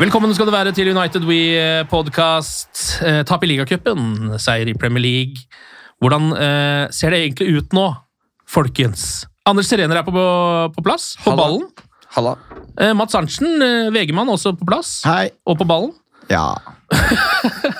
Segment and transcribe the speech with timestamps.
[0.00, 2.84] Velkommen skal du være til United We-podkast.
[3.04, 5.42] Eh, tap i ligacupen, seier i Premier League.
[6.00, 7.84] Hvordan eh, ser det egentlig ut nå,
[8.48, 9.26] folkens?
[9.50, 10.14] Anders Serener er på,
[10.72, 11.42] på plass, på Halla.
[11.44, 11.68] ballen.
[12.16, 12.32] Halla.
[12.80, 15.02] Eh, Mats Arntzen, eh, VG-mann, også på plass.
[15.04, 15.34] Hei.
[15.44, 15.92] Og på ballen.
[16.32, 16.54] Ja.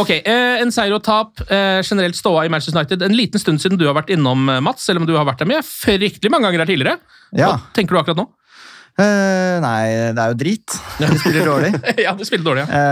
[0.00, 1.38] Ok, eh, En seier og tap.
[1.46, 3.02] Eh, generelt ståa i Manchester United.
[3.06, 5.42] En liten stund siden du har vært innom, eh, Mats, selv om du har vært
[5.42, 6.96] der med fryktelig mange ganger her tidligere.
[7.30, 7.52] Ja.
[7.52, 8.26] Hva tenker du akkurat nå?
[8.94, 10.76] Eh, nei, det er jo drit.
[11.00, 11.72] Vi spiller dårlig.
[12.04, 12.84] ja, du spiller dårlig, ja.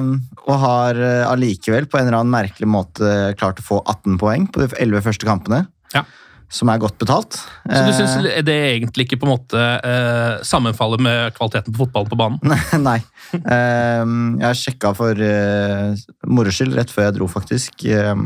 [0.00, 4.18] Uh, og har allikevel uh, på en eller annen merkelig måte klart å få 18
[4.22, 5.64] poeng på de 11 første kampene.
[5.92, 6.04] Ja.
[6.52, 7.38] Som er godt betalt.
[7.64, 11.86] Så du Eh, syns det egentlig ikke på en måte eh, sammenfaller med kvaliteten på
[11.86, 12.56] fotballen på banen?
[12.88, 12.98] Nei.
[13.32, 14.12] Eh,
[14.44, 15.96] jeg sjekka for uh,
[16.28, 17.86] moro skyld rett før jeg dro, faktisk.
[17.88, 18.24] Eh,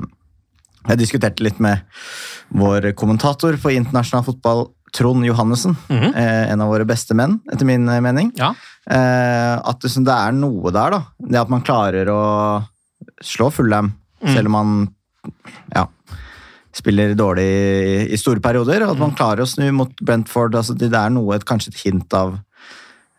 [0.87, 1.87] jeg diskuterte litt med
[2.55, 5.77] vår kommentator på internasjonal fotball, Trond Johannessen.
[5.91, 6.15] Mhm.
[6.15, 8.33] eh, en av våre beste menn, etter min eh, mening.
[8.39, 8.55] Ja.
[8.89, 11.03] Eh, at det, det er noe der, da.
[11.19, 12.23] Det at man klarer å
[13.23, 14.33] slå Fulham, Mm.
[14.35, 14.89] selv om man
[15.75, 15.83] ja,
[16.73, 18.83] spiller dårlig i, i store perioder.
[18.87, 19.01] Og at Mm.
[19.01, 20.55] man klarer å snu mot Brentford.
[20.55, 22.39] Altså, det, det er noe, et, kanskje et hint av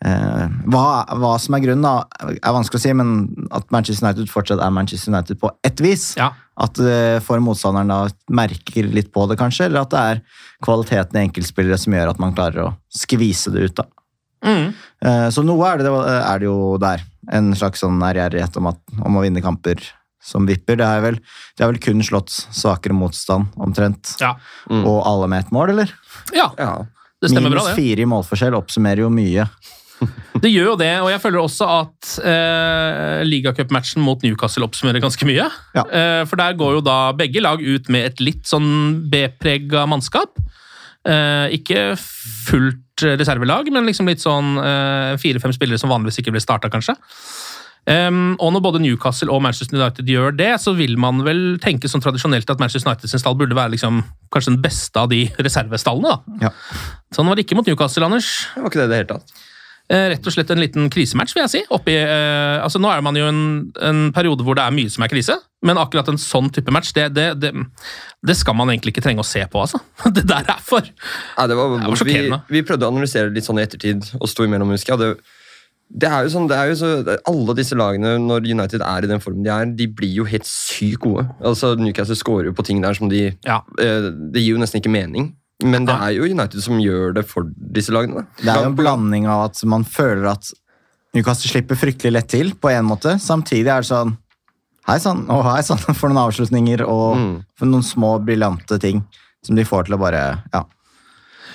[0.02, 0.82] hva,
[1.18, 2.04] hva som er grunnen, da,
[2.38, 6.12] er vanskelig å si, men at Manchester United fortsatt er Manchester United på ett vis.
[6.18, 6.30] Ja.
[6.58, 8.00] At det for motstanderen da
[8.34, 10.22] merker litt på det, kanskje, eller at det er
[10.64, 13.76] kvaliteten i enkeltspillere som gjør at man klarer å skvise det ut.
[13.82, 13.86] da.
[14.46, 14.66] Mm.
[15.02, 17.02] Eh, Så noe er det, er det jo der.
[17.34, 18.70] En slags sånn ærgjerrighet om,
[19.02, 19.82] om å vinne kamper
[20.22, 20.76] som vipper.
[20.78, 21.18] Det er vel,
[21.58, 24.14] det er vel kun slått svakere motstand, omtrent.
[24.22, 24.36] Ja.
[24.70, 25.92] Og alle med ett mål, eller?
[26.34, 26.72] ja, Ja.
[27.22, 27.76] det stemmer Minus bra, det.
[27.82, 29.46] fire i målforskjell oppsummerer jo mye.
[30.42, 35.26] Det gjør jo det, og jeg føler også at eh, ligacupmatchen mot Newcastle oppsummerer ganske
[35.26, 35.48] mye.
[35.74, 35.82] Ja.
[35.82, 40.38] Eh, for der går jo da begge lag ut med et litt sånn B-prega mannskap.
[41.08, 46.44] Eh, ikke fullt reservelag, men liksom litt sånn eh, fire-fem spillere som vanligvis ikke blir
[46.44, 46.94] starta, kanskje.
[47.88, 51.88] Um, og når både Newcastle og Manchester United gjør det, så vil man vel tenke
[51.88, 54.02] sånn tradisjonelt at Manchester United sin stall burde være liksom,
[54.34, 56.18] kanskje den beste av de reservestallene.
[56.18, 56.48] da.
[56.48, 56.50] Ja.
[57.16, 58.28] Sånn var det ikke mot Newcastle, Anders.
[58.52, 59.38] Det var ikke det i det hele tatt.
[59.88, 61.60] Eh, rett og slett en liten krisematch, vil jeg si.
[61.72, 63.38] Oppi, eh, altså nå er man jo en,
[63.80, 66.90] en periode hvor det er mye som er krise, men akkurat en sånn type match,
[66.92, 67.54] det, det, det,
[68.28, 69.80] det skal man egentlig ikke trenge å se på, altså.
[70.18, 72.40] Det der er for Ja, det var, Det var vi, sjokkerende.
[72.52, 75.16] vi prøvde å analysere litt sånn i ettertid og sto imellom, husker jeg.
[75.88, 76.88] Det, er jo sånn, det er jo så,
[77.32, 80.44] Alle disse lagene, når United er i den formen de er, de blir jo helt
[80.44, 81.24] sykt gode.
[81.40, 83.62] Altså, Newcastle scorer jo på ting der som de Ja.
[83.80, 85.32] eh, Det gir jo nesten ikke mening.
[85.64, 88.22] Men det er jo United som gjør det for disse lagene.
[88.22, 88.22] da.
[88.38, 90.52] Det er jo en blanding av at man føler at
[91.16, 93.16] Newcastle slipper fryktelig lett til, på en måte.
[93.18, 94.16] Samtidig er det sånn
[94.88, 97.32] Hei sann, og hei sann for noen avslutninger og Mm.
[97.58, 99.02] for noen små, briljante ting
[99.44, 100.22] som de får til å bare
[100.54, 100.62] Ja,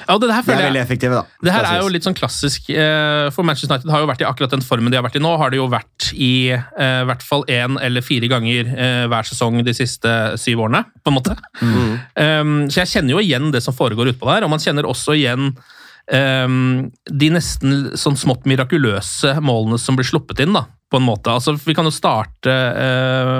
[0.07, 1.41] Ja, det her de er veldig effektive, da.
[1.45, 4.27] Det her er jo litt sånn klassisk, eh, for Manchester United har jo vært i
[4.29, 5.33] akkurat den formen de har vært i nå.
[5.39, 9.61] Har det jo vært i eh, hvert fall én eller fire ganger eh, hver sesong
[9.65, 11.37] de siste syv årene, på en måte.
[11.63, 15.15] Um, så jeg kjenner jo igjen det som foregår utpå der, og man kjenner også
[15.17, 15.51] igjen
[16.11, 21.31] um, de nesten sånn smått mirakuløse målene som blir sluppet inn, da, på en måte.
[21.33, 23.39] Altså, vi kan jo starte eh,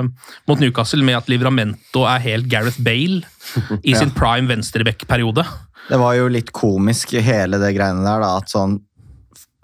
[0.50, 3.22] mot Newcastle med at Livramento er helt Gareth Bale
[3.82, 5.46] i sin prime venstreback-periode.
[5.88, 8.78] Det var jo litt komisk hele det greiene der, da, at sånn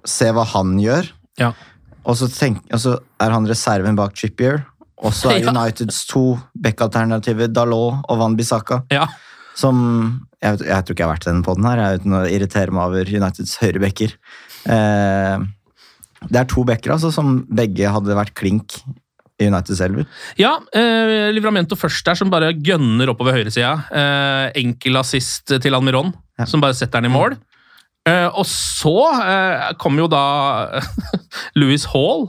[0.09, 1.09] Se hva han gjør,
[1.39, 1.51] Ja.
[2.09, 4.63] og så, tenk, og så er han reserven bak Trippier.
[5.05, 5.45] Og så er.
[5.49, 8.83] Uniteds to back-alternativer Dalot og Van Bissaka.
[8.93, 9.07] Ja.
[9.57, 12.17] Som jeg, vet- jeg tror ikke jeg har vært i den poden her, jeg, uten
[12.17, 14.17] å irritere meg over Uniteds høyrebacker.
[14.73, 15.45] Eh,
[16.31, 18.79] det er to backer altså, som begge hadde vært klink
[19.41, 20.07] Uniteds elver.
[20.39, 23.73] Ja, eh, Livramento først der, som bare gønner oppover høyresida.
[23.91, 26.45] Eh, enkel assist til Almiron, Ja.
[26.47, 27.37] som bare setter den i mål.
[28.09, 30.81] Eh, og så eh, kommer jo da
[31.61, 32.29] Louis Hall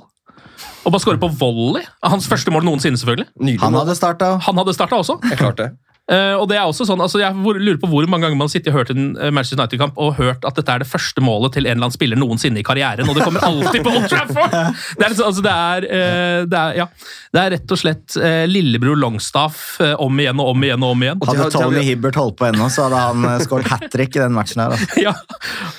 [0.81, 1.83] og bare skårer på volley.
[2.03, 3.27] Hans første mål noensinne, selvfølgelig.
[3.39, 3.61] Nydelig.
[3.61, 4.31] Han hadde starta.
[4.47, 5.19] Han hadde starta også.
[5.29, 5.75] Jeg klarte det.
[6.11, 8.67] Eh, og det er også sånn, altså Jeg lurer på hvor mange ganger man har
[8.71, 11.65] og hørt en eh, Manchester United-kamp og hørt at dette er det første målet til
[11.65, 14.51] en eller annen spiller noensinne i karrieren, og det kommer alltid på Old Trafford!
[14.51, 16.87] Det er, liksom- altså, det er, eh, det er, ja,
[17.31, 18.17] det er rett og slett
[18.51, 21.21] lillebror Longstaff om igjen og om igjen og om igjen.
[21.29, 24.63] Hadde Tony Hibbert holdt på ennå, så hadde han skåret hat trick i den matchen
[24.63, 24.75] her.
[24.75, 25.01] Altså.
[25.01, 25.13] Ja.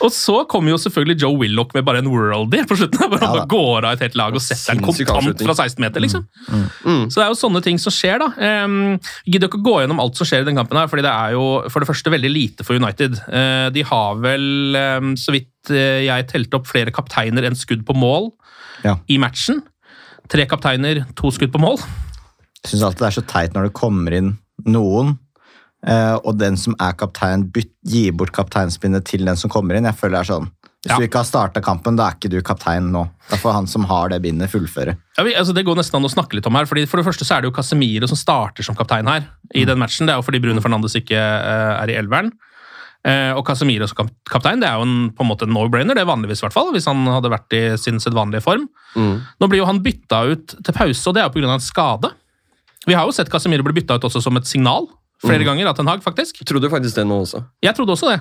[0.02, 3.04] Og så kommer jo selvfølgelig Joe Willoch med bare en worldie på slutten.
[3.12, 6.04] Bare Ja han går av et helt lag og setter en kontant fra 16 meter,
[6.04, 6.24] liksom.
[6.48, 7.04] Mm.
[7.12, 8.30] Så det er jo sånne ting som skjer, da.
[8.64, 8.96] Um,
[9.28, 11.34] gidder ikke å gå gjennom alt som skjer i den kampen her, fordi det er
[11.34, 13.18] jo for det første veldig lite for United.
[13.28, 14.46] Eh, de har vel,
[15.20, 18.30] så vidt eh, jeg telte opp, flere kapteiner enn skudd på mål
[18.86, 18.96] Ja.
[19.10, 19.60] i matchen.
[20.32, 21.82] Tre kapteiner, to skudd på mål.
[22.62, 24.32] Jeg syns alltid det er så teit når det kommer inn
[24.70, 25.16] noen,
[25.86, 27.48] eh, og den som er kaptein,
[27.84, 29.88] gir bort kapteinspinnet til den som kommer inn.
[29.90, 30.50] Jeg føler det er sånn.
[30.82, 30.98] Hvis Ja.
[30.98, 33.04] du ikke har starta kampen, da er ikke du kaptein nå.
[33.30, 34.96] Da får han som har det bindet, fullføre.
[35.16, 37.06] Ja, vi, altså det går nesten an å snakke litt om her, fordi For det
[37.06, 39.28] første så er det jo Casemiro som starter som kaptein her.
[39.54, 40.06] i den matchen.
[40.06, 42.32] Det er jo fordi Bruno Fernandes ikke uh, er i elveren.
[43.06, 46.02] Uh, og Casemiro som kaptein det er jo en, på en måte en no-brainer, det
[46.02, 48.68] er vanligvis i hvert fall, hvis han hadde vært i sin sedvanlige form.
[48.94, 49.20] Mm.
[49.42, 51.52] Nå blir jo han bytta ut til pause, og det er jo pga.
[51.52, 52.10] en skade.
[52.86, 54.86] Vi har jo sett Casemiro bli bytta ut også som et signal
[55.22, 56.40] flere ganger av Ten Hag, faktisk.
[56.40, 57.44] Jeg trodde faktisk det nå også.
[57.62, 58.20] Jeg trodde også det.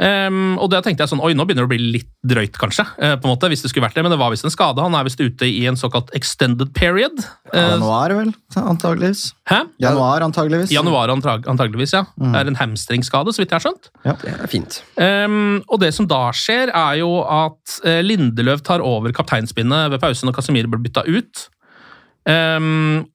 [0.00, 0.06] Mm.
[0.06, 2.86] Ehm, og da tenkte jeg sånn, oi, nå begynner det å bli litt drøyt, kanskje.
[2.96, 4.82] Uh, på en måte, hvis det skulle vært det, Men det var visst en skade.
[4.84, 7.20] Han er visst ute i en såkalt extended period.
[7.52, 8.32] Uh, Januar, vel?
[8.56, 9.30] Antageligvis.
[9.50, 9.62] Hæ?
[9.82, 10.72] Januar, antageligvis.
[10.72, 12.04] Januar antag antageligvis, ja.
[12.16, 13.90] Det er en hamstringskade, så vidt jeg har skjønt.
[14.06, 14.80] Ja, Det er fint.
[14.96, 20.02] Um, og det som da skjer, er jo at uh, Lindeløv tar over kapteinspinnet ved
[20.02, 21.48] pausen og Casemir blir bytta ut.
[22.30, 23.06] Um,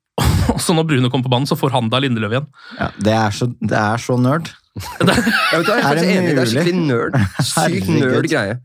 [0.58, 2.48] så når Bruno kommer på banen, så får han da Lindeløv igjen.
[2.80, 4.50] Ja, det, er så, det er så nerd.
[4.75, 6.50] Jeg, vet, jeg er Er det enig, det er mulig?
[6.51, 7.19] skikkelig nerd.
[7.51, 8.57] Sykt nerd greie.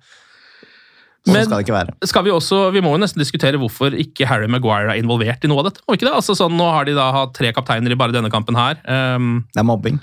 [1.20, 1.92] Sånn Men- skal det ikke være.
[2.08, 5.50] Skal Vi også, vi må jo nesten diskutere hvorfor ikke Harry Maguire er involvert i
[5.52, 5.82] noe av dette.
[5.86, 6.14] Må ikke det?
[6.16, 8.80] Altså sånn, Nå har de da hatt tre kapteiner i bare denne kampen her.
[8.88, 10.00] Um, Det er mobbing.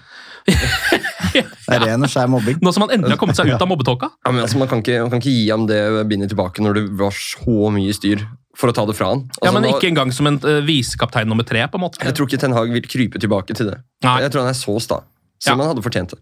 [0.48, 1.44] Det
[1.76, 2.60] er ren og skjær mobbing.
[2.64, 4.08] nå som han endelig har kommet seg ut av mobbetåka.
[4.24, 7.68] Ja, altså, man, man kan ikke gi ham det bindet tilbake når det var så
[7.74, 8.24] mye styr
[8.58, 9.26] for å ta det fra han.
[9.28, 11.66] Altså, Ja, Men nå- ikke engang som en uh, visekaptein nummer tre.
[11.68, 12.00] på en måte.
[12.06, 13.82] Jeg tror ikke Ten Hag vil krype tilbake til det.
[14.08, 14.16] Nei.
[14.24, 15.02] Jeg tror han er så sta.
[15.40, 16.20] Som han hadde fortjent det.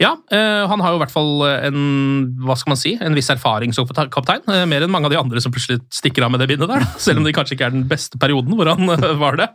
[0.00, 1.82] Ja, eh, Han har jo i hvert fall en
[2.42, 4.40] hva skal man si, en viss erfaring som kaptein.
[4.48, 6.82] eh, mer enn mange av de andre som plutselig stikker av med det bindet der.
[6.98, 9.50] Selv om det kanskje ikke er den beste perioden hvor han eh, var det.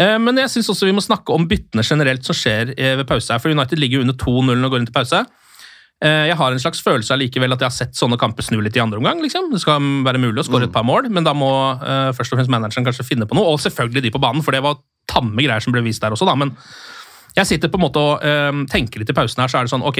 [0.00, 3.06] Eh, men jeg syns også vi må snakke om byttene generelt som skjer eh, ved
[3.10, 3.32] pause.
[3.34, 5.24] her, For United ligger jo under 2-0 og går inn til pause.
[6.00, 8.78] Eh, Jeg har en slags følelse allikevel at jeg har sett sånne kamper snu litt
[8.78, 9.20] i andre omgang.
[9.20, 9.50] liksom.
[9.52, 11.50] Det skal være mulig å skåre et par mål, men da må
[11.82, 13.52] eh, først og fremst manageren kanskje finne på noe.
[13.52, 14.80] Og selvfølgelig de på banen, for det var
[15.10, 16.38] tamme greier som ble vist der også, da.
[16.40, 16.54] men
[17.34, 19.72] jeg sitter på en måte og øhm, tenker litt i pausen her, så er det
[19.72, 19.98] sånn Ok,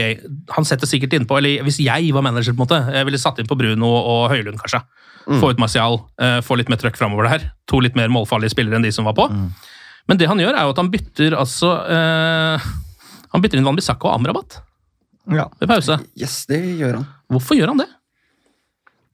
[0.54, 3.40] han setter sikkert innpå Eller hvis jeg var manager, på en måte, jeg ville satt
[3.42, 4.82] inn på Bruno og Høylund, kanskje.
[5.40, 7.48] Få ut Martial, øh, få litt mer trøkk framover der.
[7.72, 9.26] To litt mer målfarlige spillere enn de som var på.
[10.06, 12.66] Men det han gjør, er jo at han bytter altså øh,
[13.32, 14.60] Han bytter inn Van Bissaka og Amrabat
[15.32, 15.46] Ja.
[15.58, 15.96] ved pause.
[16.20, 17.06] Yes, det gjør han.
[17.32, 17.88] Hvorfor gjør han det?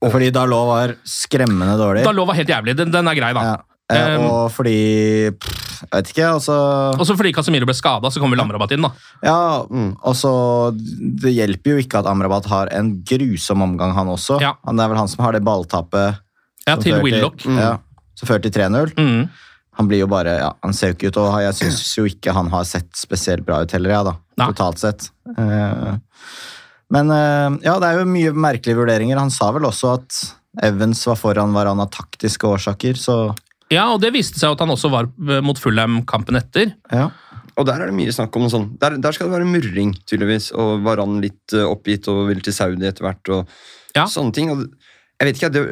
[0.01, 2.03] Fordi Dalot var skremmende dårlig.
[2.03, 2.73] Da lov var helt jævlig.
[2.77, 3.43] Den, den er grei, da.
[3.45, 3.57] Ja.
[3.91, 6.55] Um, og fordi pff, Jeg vet ikke, altså
[7.01, 8.91] Også fordi Casemiro ble skada, så kommer vel Amrabat inn, da.
[9.25, 10.31] Ja, og så
[10.77, 14.39] Det hjelper jo ikke at Amrabat har en grusom omgang, han også.
[14.43, 14.53] Ja.
[14.67, 16.21] Han, det er vel han som har det balltappet
[16.69, 17.43] Ja, til Willoch.
[17.49, 17.75] Ja,
[18.15, 18.93] som fører til 3-0.
[19.01, 19.23] Mm.
[19.79, 22.35] Han blir jo bare, ja, han ser jo ikke ut, og jeg syns jo ikke
[22.35, 24.49] han har sett spesielt bra ut heller, ja, da, Nei.
[24.51, 25.07] totalt sett.
[25.31, 25.93] Eh,
[26.91, 29.17] men eh, ja, det er jo mye merkelige vurderinger.
[29.21, 30.19] Han sa vel også at
[30.67, 33.15] Evans var foran Varana av taktiske årsaker, så
[33.71, 36.73] Ja, og det viste seg at han også var øh, mot Fulham kampen etter.
[36.91, 37.09] ja.
[37.59, 40.45] Og der er det mye snakk om sånn Der, der skal det være murring, tydeligvis.
[40.55, 43.27] Og Varan litt eh, oppgitt og vil til Saudi etter hvert.
[43.35, 43.49] Og
[43.93, 44.05] Ja.
[44.07, 44.49] sånne ting.
[44.53, 44.61] Og
[45.19, 45.63] jeg vet ikke, det,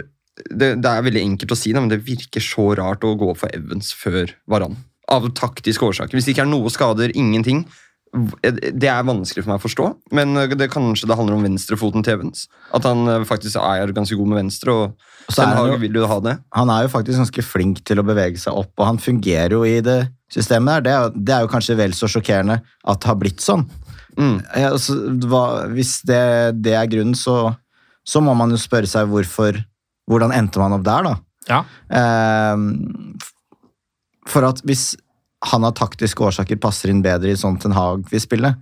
[0.51, 3.31] det, det er veldig enkelt å si det, men det virker så rart å gå
[3.39, 4.75] for Evans før Varan.
[5.07, 6.19] Av taktiske årsaker.
[6.19, 7.63] Hvis det ikke er noe skader, ingenting.
[8.09, 9.87] Det er vanskelig for meg å forstå,
[10.17, 12.47] men eh, det kanskje det handler om venstrefoten til Evans.
[12.73, 14.95] At han eh, faktisk er ganske god med venstre, og
[15.29, 16.33] er Ten han Hag jo- vil jo ha det.
[16.57, 19.61] Han er jo faktisk ganske flink til å bevege seg opp, og han fungerer jo
[19.67, 19.99] i det
[20.33, 20.81] systemet der.
[20.87, 23.67] Det er, det er jo kanskje vel så sjokkerende at det har blitt sånn.
[24.17, 24.39] Mm.
[24.57, 24.95] Ja, altså,
[25.29, 26.23] hva, hvis det,
[26.65, 27.53] det er grunnen, så,
[28.09, 29.61] så må man jo spørre seg hvorfor
[30.09, 31.11] Hvordan endte man opp der, da?
[31.45, 31.59] Ja.
[31.93, 32.57] Eh,
[34.29, 34.95] for at hvis
[35.45, 38.55] han av taktiske årsaker passer inn bedre i sånn Ten Hag vil spille,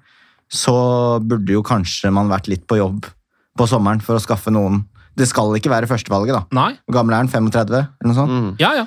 [0.48, 3.08] så burde jo kanskje man vært litt på jobb
[3.58, 4.84] på sommeren for å skaffe noen
[5.18, 6.44] Det skal ikke være førstevalget, da.
[6.54, 6.76] Nei.
[6.94, 7.28] Gamle er han?
[7.34, 7.74] 35?
[7.74, 8.30] Eller noe sånt?
[8.30, 8.52] Mm.
[8.62, 8.86] Ja, ja.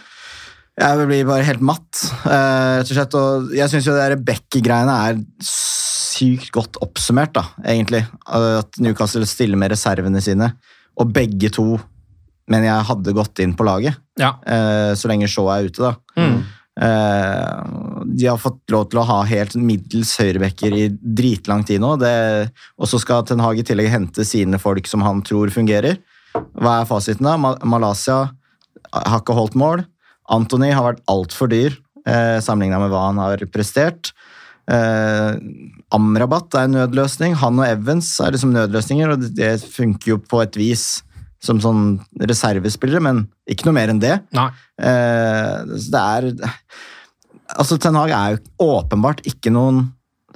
[0.79, 3.17] Jeg blir bare helt matt, eh, rett og slett.
[3.19, 8.05] Og jeg syns jo det Beck-greiene er sykt godt oppsummert, da, egentlig.
[8.31, 10.53] At Newcastle stiller med reservene sine,
[10.97, 11.81] og begge to
[12.51, 14.33] men jeg hadde gått inn på laget, Ja.
[14.47, 15.93] eh, så lenge Shaw er ute, da.
[16.19, 16.41] Mm.
[16.79, 17.63] Eh,
[18.07, 22.89] de har fått lov til å ha helt middels høyrebacker i dritlang tid nå, og
[22.89, 25.99] så skal Ten Hag i tillegg hente sine folk som han tror fungerer.
[26.55, 27.35] Hva er fasiten, da?
[27.41, 28.31] Ma- Malaysia
[28.95, 29.83] har ikke holdt mål.
[30.31, 31.75] Anthony har vært altfor dyr
[32.07, 34.13] eh, sammenligna med hva han har prestert.
[34.71, 35.35] Eh,
[35.91, 37.35] Amrabat er en nødløsning.
[37.43, 40.85] Han og Evans er liksom nødløsninger, og det funker jo på et vis
[41.41, 41.85] som sånn
[42.21, 44.17] reservespillere, men ikke noe mer enn det.
[44.37, 44.51] Nei.
[44.81, 46.33] Eh, det er
[47.59, 49.89] Altså, Ten Hag er jo åpenbart ikke noen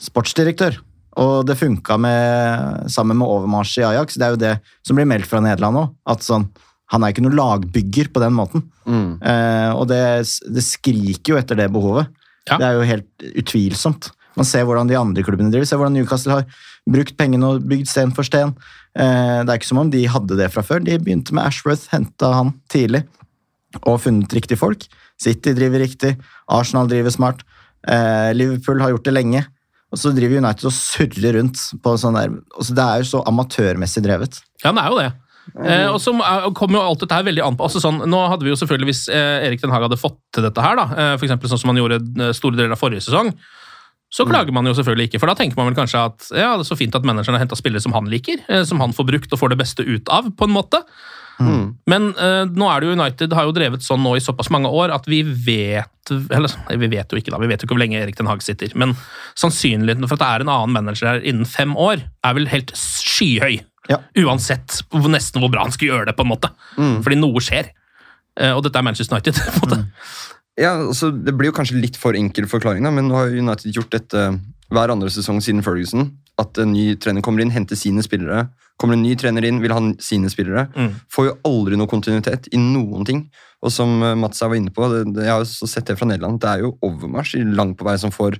[0.03, 0.81] sportsdirektør.
[1.23, 4.17] Og det funka med, sammen med overmarsj i Ajax.
[4.19, 5.93] Det er jo det som blir meldt fra Nederland òg.
[6.11, 6.49] At sånn,
[6.91, 8.65] han er ikke noen lagbygger på den måten.
[8.83, 9.23] Mm.
[9.23, 12.11] Eh, og det, det skriker jo etter det behovet.
[12.51, 12.59] Ja.
[12.59, 14.11] Det er jo helt utvilsomt.
[14.35, 15.71] Man ser hvordan de andre klubbene driver.
[15.71, 18.57] Se hvordan Newcastle har brukt pengene og bygd sten for sten.
[18.95, 20.85] Eh, det er ikke som om de hadde det fra før.
[20.85, 23.05] De begynte med Ashworth, henta han tidlig
[23.83, 24.87] og funnet riktige folk.
[25.21, 26.13] City driver riktig,
[26.51, 27.43] Arsenal driver smart,
[27.89, 29.43] eh, Liverpool har gjort det lenge.
[29.95, 33.21] Og så driver United og surrer rundt på sånn der altså Det er jo så
[33.31, 34.41] amatørmessig drevet.
[34.65, 35.13] Ja, det er jo det.
[35.61, 38.29] Eh, og så er- kommer jo alt dette her veldig an på altså sånn, Nå
[38.31, 40.85] hadde vi jo selvfølgelig, Hvis eh, Erik Den Haag hadde fått til dette her, da,
[40.97, 43.35] eh, for sånn som han gjorde eh, store deler av forrige sesong,
[44.15, 45.19] så klager man jo selvfølgelig ikke.
[45.23, 47.43] For da tenker man vel kanskje at ja, det er så fint at manageren har
[47.43, 50.11] henta spillere som han liker, eh, som han får brukt og får det beste ut
[50.13, 50.81] av, på en måte.
[51.43, 51.65] Mm.
[51.91, 54.71] Men uh, nå er det jo United har jo drevet sånn nå i såpass mange
[54.71, 57.41] år at vi vet Eller vi vet jo ikke, da.
[57.43, 58.71] Vi vet jo ikke hvor lenge Erik Den Haag sitter.
[58.79, 58.93] Men
[59.41, 62.71] sannsynligheten for at det er en annen manager her innen fem år, er vel helt
[62.79, 63.57] skyhøy.
[63.91, 63.99] Ja.
[64.23, 66.53] Uansett nesten hvor bra han skal gjøre det, på en måte.
[66.77, 67.01] Mm.
[67.07, 67.73] Fordi noe skjer.
[68.39, 69.41] Uh, og dette er Manchester United.
[69.57, 69.81] på en måte.
[70.61, 73.75] Ja, altså, Det blir jo kanskje litt for enkel forklaring, da, men nå har United
[73.75, 74.27] gjort dette
[74.75, 76.13] hver andre sesong siden Ferguson.
[76.41, 78.49] At en ny trener kommer inn, henter sine spillere.
[78.81, 80.67] Kommer en ny trener inn, vil ha sine spillere.
[80.75, 80.95] Mm.
[81.15, 83.27] Får jo aldri noe kontinuitet i noen ting.
[83.65, 86.09] Og som eh, Mats var inne på, det, det, jeg har jo sett det fra
[86.11, 88.39] Nederland, det er jo overmarsj langt på vei som får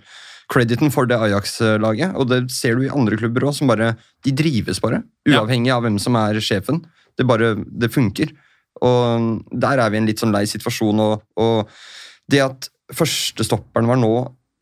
[0.53, 2.17] crediten for det Ajax-laget.
[2.19, 3.95] Og det ser du i andre klubber òg, som bare
[4.27, 5.05] De drives bare.
[5.29, 6.83] Uavhengig av hvem som er sjefen.
[7.15, 8.35] Det bare, det funker.
[8.83, 11.03] Og der er vi i en litt sånn lei situasjon.
[11.05, 14.15] Og, og det at førstestopperen var nå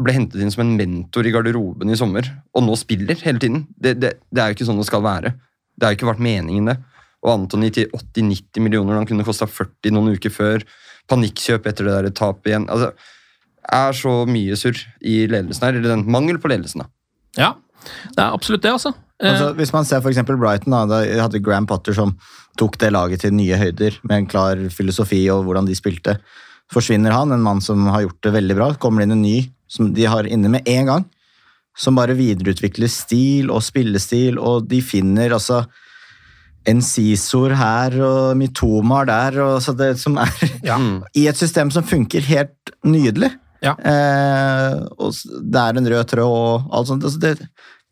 [0.02, 2.26] ble hentet inn som en mentor i garderoben i sommer,
[2.56, 5.34] og nå spiller hele tiden, det, det, det er jo ikke sånn det skal være.
[5.76, 6.78] Det har jo ikke vært meningen, det.
[7.22, 10.64] Og Antony til 80-90 millioner, han kunne kosta 40 noen uker før.
[11.10, 12.66] Panikkjøp etter det der tapet igjen.
[12.72, 12.90] Altså,
[13.62, 16.82] er så mye surr i ledelsen her, eller den mangel på ledelsen.
[16.82, 16.90] da.
[17.38, 17.52] Ja,
[18.16, 18.92] det er absolutt det, altså.
[19.22, 22.16] Eh, Altså, hvis man ser for eksempel Brighton, da, da hadde Graham Potter som
[22.58, 26.16] tok det laget til nye høyder med en klar filosofi og hvordan de spilte.
[26.72, 29.38] Forsvinner han, en mann som har gjort det veldig bra, kommer det inn en ny
[29.72, 31.04] som de har inne med en gang,
[31.76, 35.62] som bare videreutvikler stil og spillestil, og de finner altså
[36.68, 40.30] en Sisor her og Mitoma der, og så det som er
[40.62, 40.76] Ja.
[41.18, 43.32] i et system som funker helt nydelig.
[43.62, 43.76] Ja.
[43.78, 47.06] Eh, og det er en rød tråd og alt sånt.
[47.06, 47.36] Altså det,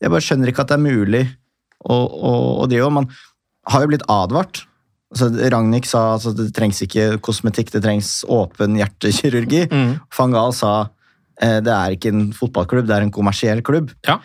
[0.00, 1.22] jeg bare skjønner ikke at det er mulig
[1.84, 2.32] å, å,
[2.64, 2.90] å drive.
[2.94, 3.08] Man
[3.70, 4.64] har jo blitt advart.
[5.10, 9.66] Altså, Ragnhild sa at altså, det trengs ikke kosmetikk, det trengs åpen hjertekirurgi.
[9.80, 9.94] Mm.
[10.16, 10.72] Van Gaal sa
[11.42, 13.92] eh, det er ikke en fotballklubb, det er en kommersiell klubb.
[14.08, 14.18] Ja.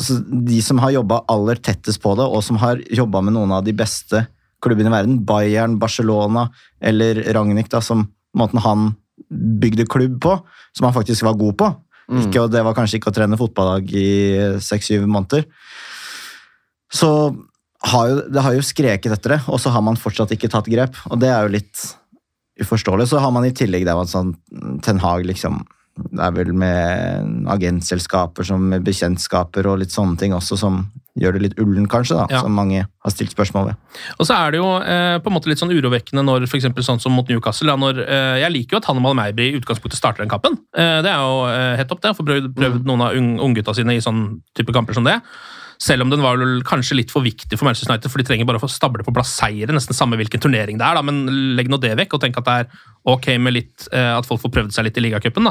[0.00, 3.52] Så de som har jobba aller tettest på det, og som har jobba med noen
[3.52, 4.24] av de beste
[4.62, 6.46] klubbene i verden, Bayern, Barcelona
[6.80, 8.06] eller Ragnhild, som
[8.38, 8.92] måten han
[9.28, 10.36] bygde klubb på,
[10.76, 11.70] som han faktisk var god på.
[12.12, 14.08] Ikke, og det var kanskje ikke å trene fotballag i
[14.60, 15.46] seks-syv måneder.
[16.92, 17.08] Så
[17.92, 20.68] har jo, det har jo skreket etter det, og så har man fortsatt ikke tatt
[20.70, 20.98] grep.
[21.10, 21.84] Og det er jo litt
[22.62, 23.08] uforståelig.
[23.10, 24.34] Så har man i tillegg det med sånn
[24.84, 30.36] Ten Hag liksom Det er vel med agentselskaper som med bekjentskaper og litt sånne ting
[30.36, 30.84] også som
[31.22, 32.40] gjør det litt ullen, kanskje, da, Ja.
[32.42, 33.76] som mange har stilt spørsmål ved.
[34.18, 36.82] Og så er det jo eh, på en måte litt sånn urovekkende når for eksempel
[36.86, 39.96] sånn som mot Newcastle da, når, eh, Jeg liker jo at Hannemal Meiby i utgangspunktet
[39.98, 40.58] starter den kampen.
[40.76, 42.10] Eh, det er jo eh, helt opp, det.
[42.12, 45.20] Å få prøvd, prøvd noen av ung- unggutta sine i sånn type kamper som det.
[45.82, 48.60] Selv om den var kanskje litt for viktig for Manchester United, for de trenger bare
[48.60, 50.94] å få stable på plass seire, nesten samme hvilken turnering det er.
[50.94, 52.66] da, Men legg nå det vekk, og tenk at det er
[53.04, 55.42] ok med litt, eh, at folk får prøvd seg litt i ligacupen.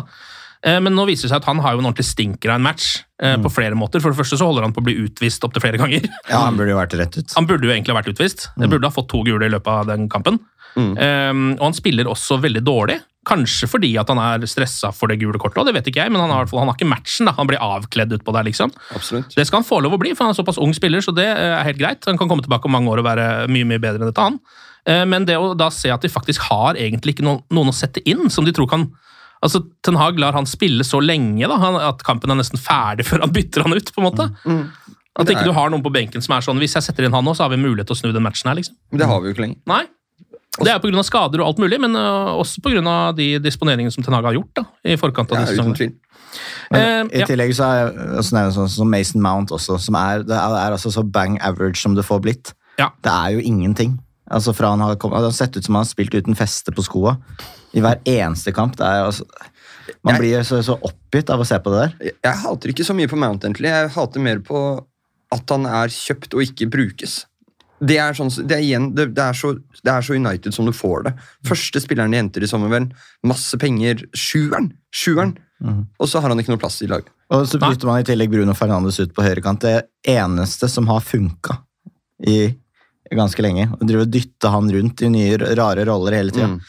[0.64, 2.68] Eh, Men nå viser det seg at han har jo en ordentlig stinker av en
[2.70, 3.44] match Mm.
[3.44, 4.02] på flere måter.
[4.02, 6.08] For det første så holder han på å bli utvist opptil flere ganger.
[6.28, 7.34] Ja, han burde jo vært rett ut.
[7.38, 8.48] Han burde jo egentlig ha vært utvist.
[8.58, 10.40] Han burde ha fått to gule i løpet av den kampen.
[10.76, 12.96] Um, og han spiller også veldig dårlig.
[13.30, 16.10] Kanskje fordi at han er stressa for det gule kortet, og det vet ikke jeg,
[16.12, 17.28] men han har, han har ikke matchen.
[17.30, 17.36] da.
[17.38, 18.74] Han blir avkledd utpå der, liksom.
[18.96, 19.36] Absolutt.
[19.38, 21.28] Det skal han få lov å bli, for han er såpass ung spiller, så det
[21.30, 22.04] eh, er helt greit.
[22.10, 24.40] Han kan komme tilbake om mange år og være mye mye bedre enn dette han.
[24.90, 27.78] Eh, Men det å da se at de faktisk har egentlig ikke noen, noen å
[27.78, 28.90] sette inn, som de tror kan
[29.42, 33.06] Altså, Ten Hag lar han spille så lenge da, han, at kampen er nesten ferdig
[33.10, 33.90] før han bytter han ut.
[33.96, 34.28] på en måte.
[35.18, 37.04] At Det ikke er- du har noen på benken som er sånn Hvis jeg setter
[37.04, 38.56] inn han nå, så har vi mulighet til å snu den matchen her.
[38.56, 38.76] liksom.
[38.92, 39.58] Men det har vi jo ikke lenger.
[39.68, 39.84] Nei.
[40.62, 41.04] Det er pga.
[41.08, 43.16] skader og alt mulig, men øh, også pga.
[43.16, 45.94] de disponeringene som Ten Hag har gjort da, i forkant av Ja, disse uten tvil.
[46.72, 46.82] Men
[47.12, 47.26] Eh, I ja.
[47.28, 50.72] tillegg så er også nevnt sånn som Mason Mount også, som er, det er, er
[50.78, 52.54] altså så bang average som det får blitt.
[52.80, 52.90] Ja.
[53.04, 53.98] Det er jo ingenting.
[54.32, 56.72] Altså fra han har kommet, Det har sett ut som han har spilt uten feste
[56.72, 57.18] på skoa
[57.74, 58.78] i hver eneste kamp.
[58.80, 59.26] Det er altså,
[60.04, 61.98] man Jeg- blir så, så oppgitt av å se på det der.
[62.08, 63.70] Jeg, jeg hater ikke så mye på Mount, egentlig.
[63.72, 64.62] Jeg hater mer på
[65.32, 67.26] at han er kjøpt og ikke brukes.
[67.82, 70.68] Det er, sånn, det, er igjen, det, det, er så, det er så United som
[70.70, 71.14] du får det.
[71.50, 72.92] Første spilleren de henter i sommervern.
[73.26, 74.04] Masse penger.
[74.14, 74.70] Sjueren!
[74.94, 75.34] Sjueren!
[76.02, 77.10] Og så har han ikke noe plass i laget.
[77.34, 79.62] Og så bytter man i tillegg Bruno Fernandes ut på høyrekant.
[79.66, 81.58] Det eneste som har funka
[82.28, 82.52] i
[83.12, 83.68] ganske lenge.
[83.74, 86.52] Å dytte han rundt i nye rare roller hele tida.
[86.54, 86.60] Mm.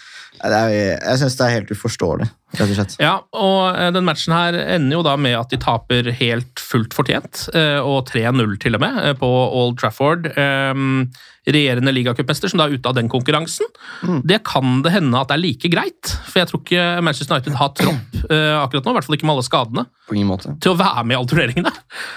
[0.42, 2.26] Jeg syns det er helt uforståelig,
[2.58, 2.94] rett og slett.
[2.99, 6.96] Ja, og eh, den matchen her ender jo da med at de taper helt fullt
[6.96, 10.26] fortjent, eh, og 3-0 til og med, eh, på Old Trafford.
[11.42, 13.66] Regjerende ligacupmester som da er ute av den konkurransen.
[14.26, 17.56] Det kan det hende at det er like greit, for jeg tror ikke Manchester United
[17.58, 20.54] har tropp akkurat nå, i hvert fall ikke med alle skadene, På ingen måte.
[20.62, 21.72] til å være med i alle turneringene.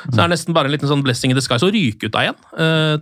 [0.05, 2.27] Så det er nesten bare en liten sånn blessing in disguise å ryke ut av
[2.27, 2.39] igjen,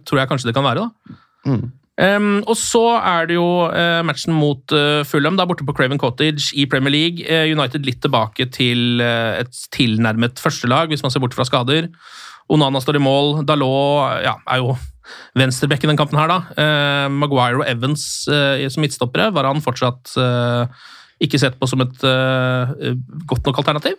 [0.08, 0.88] tror jeg kanskje det kan være.
[0.88, 1.56] da.
[1.94, 6.00] Um, og så er det jo uh, matchen mot uh, Fulham, da borte på Craven
[6.02, 7.26] Cottage i Premier League.
[7.28, 11.92] Uh, United litt tilbake til et tilnærmet førstelag, hvis man ser bort fra skader.
[12.52, 13.44] Onana står i mål.
[13.48, 14.74] Dalot ja, er jo
[15.38, 17.08] venstreback i den kampen her, da.
[17.12, 20.14] Maguire og Evans som midtstoppere var han fortsatt
[21.24, 22.04] ikke sett på som et
[23.28, 23.96] godt nok alternativ.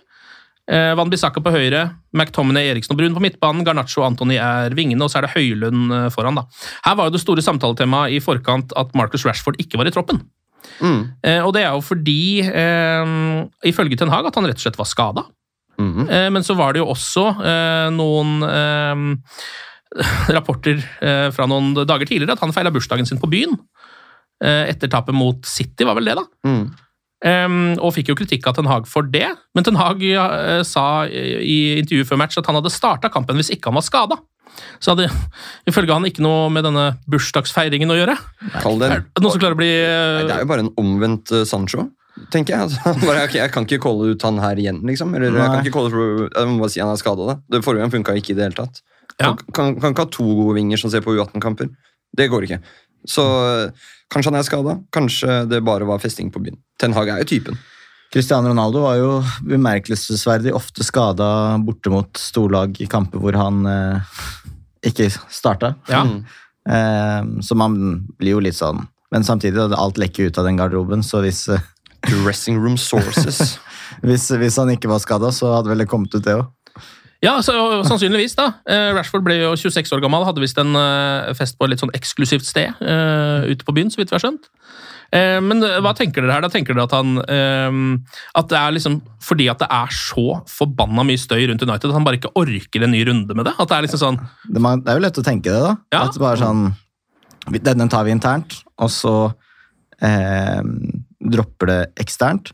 [0.70, 1.83] Eh, Van Bissaka på høyre,
[2.16, 5.35] McTominay, Eriksen og Brun på midtbanen, Garnaccio og Antony er vingene, og så er det
[5.35, 6.38] Høylund eh, foran.
[6.40, 6.46] da.
[6.87, 10.22] Her var jo det store samtaletemaet i forkant at Marcus Rashford ikke var i troppen.
[10.81, 11.03] Mm.
[11.20, 13.14] Eh, og det er jo fordi, eh,
[13.68, 15.27] ifølge Ten Hag, at han rett og slett var skada.
[15.74, 16.09] Mhm.
[16.09, 18.38] Eh, men så var det jo også eh, noen
[20.35, 20.81] rapporter
[21.35, 23.53] fra noen dager tidligere at han feila bursdagen sin på byen.
[24.42, 26.24] Eh, etter tapet mot City, var vel det, da.
[26.48, 26.64] Mm.
[27.25, 29.31] Um, og fikk jo kritikk av Ten Hag for det.
[29.57, 33.53] Men Ten Hag uh, sa i intervjuet før match at han hadde starta kampen hvis
[33.55, 34.21] ikke han var skada.
[34.83, 35.09] Så hadde
[35.69, 38.17] ifølge han ikke noe med denne bursdagsfeiringen å gjøre.
[38.61, 40.67] Kall det, Er det noen som klarer å bli uh, Nei, det er jo bare
[40.67, 41.89] en omvendt uh, Sancho,
[42.35, 42.69] tenker jeg.
[42.69, 45.17] Altså, bare, okay, jeg kan ikke calle ut han her igjen, liksom.
[45.17, 47.39] Eller jeg kan ikke calle for, jeg må bare si han er skada.
[47.49, 48.85] Det forrige gang funka ikke i det hele tatt.
[49.17, 49.33] Ja.
[49.33, 51.73] Kan, kan, kan ikke ha to gode vinger som ser på U18-kamper.
[52.15, 52.61] Det går ikke.
[53.09, 53.25] Så
[54.12, 56.59] kanskje han er skada, kanskje det bare var festing på byen.
[56.81, 57.59] Ten Hag er jo typen.
[58.14, 59.11] Cristiano Ronaldo var jo
[59.43, 64.19] bemerkelsesverdig ofte skada borte mot storlag i kamper hvor han eh,
[64.87, 65.73] ikke starta.
[65.90, 66.05] Ja.
[66.07, 66.21] Mm.
[66.71, 67.75] Eh, så man
[68.19, 71.62] blir jo litt sånn Men samtidig, alt lekker ut av den garderoben, så hvis, eh,
[72.09, 73.59] Dressing room sources.
[74.07, 76.49] hvis, hvis han ikke var skada, så hadde vel det kommet ut, det òg.
[77.25, 77.55] Ja, så,
[77.89, 78.51] sannsynligvis, da.
[78.69, 81.83] Eh, Rashford ble jo 26 år gammel, hadde visst en eh, fest på et litt
[81.83, 84.51] sånn eksklusivt sted eh, ute på byen, så vidt vi har skjønt.
[85.15, 86.43] Men hva tenker dere her?
[86.43, 87.21] Da tenker dere at han
[88.35, 91.95] At det er liksom fordi at det er så forbanna mye støy rundt United at
[91.95, 93.53] han bare ikke orker en ny runde med det?
[93.55, 95.77] At det er liksom sånn Det, er jo lett å tenke det, da.
[95.95, 96.01] Ja.
[96.09, 96.65] At det bare sånn
[97.61, 99.15] Denne tar vi internt, og så
[100.03, 100.61] eh,
[101.37, 102.51] dropper det eksternt.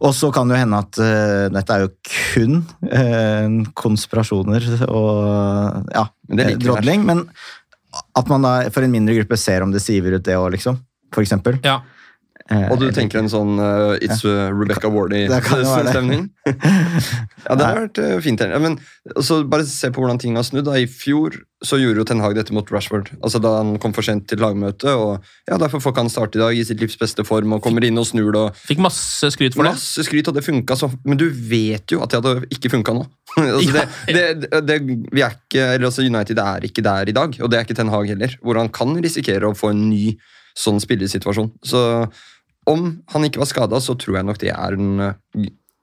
[0.00, 5.90] Og så kan det jo hende at uh, dette er jo kun uh, konspirasjoner og
[5.92, 6.06] ja,
[6.56, 7.04] drodling.
[7.08, 7.26] Men
[8.16, 10.78] at man da for en mindre gruppe ser om det siver ut, det òg, liksom.
[11.12, 11.58] For eksempel.
[11.66, 11.80] Ja.
[12.50, 14.48] Eh, Og du tenker en sånn uh, It's ja.
[14.50, 14.90] Rebecca.
[14.90, 16.24] Wardy-stemning?
[17.46, 18.42] ja, det har vært uh, fint.
[18.58, 18.80] men
[19.14, 20.66] altså, Bare se på hvordan ting har snudd.
[20.66, 20.74] da.
[20.80, 23.12] I fjor så gjorde jo Ten Hag dette mot Rashford.
[23.20, 24.90] Altså Da han kom for sent til lagmøtet.
[24.90, 27.62] og ja, Derfor får ikke han starte i dag i sitt livs beste form og
[27.62, 28.42] kommer inn og snur det.
[28.48, 29.76] og Fikk masse skryt for det.
[29.78, 32.96] Masse skryt, og det funka så Men du vet jo at det hadde ikke funka
[32.96, 33.06] nå.
[33.44, 34.80] altså, det, det, det,
[35.12, 37.78] vi er ikke, eller altså United er ikke der i dag, og det er ikke
[37.78, 38.34] Ten Hag heller.
[38.42, 40.16] Hvor han kan risikere å få en ny
[40.58, 41.52] sånn spillesituasjon.
[41.62, 41.80] Så
[42.66, 45.12] om han ikke var skada, så tror jeg nok det er den uh,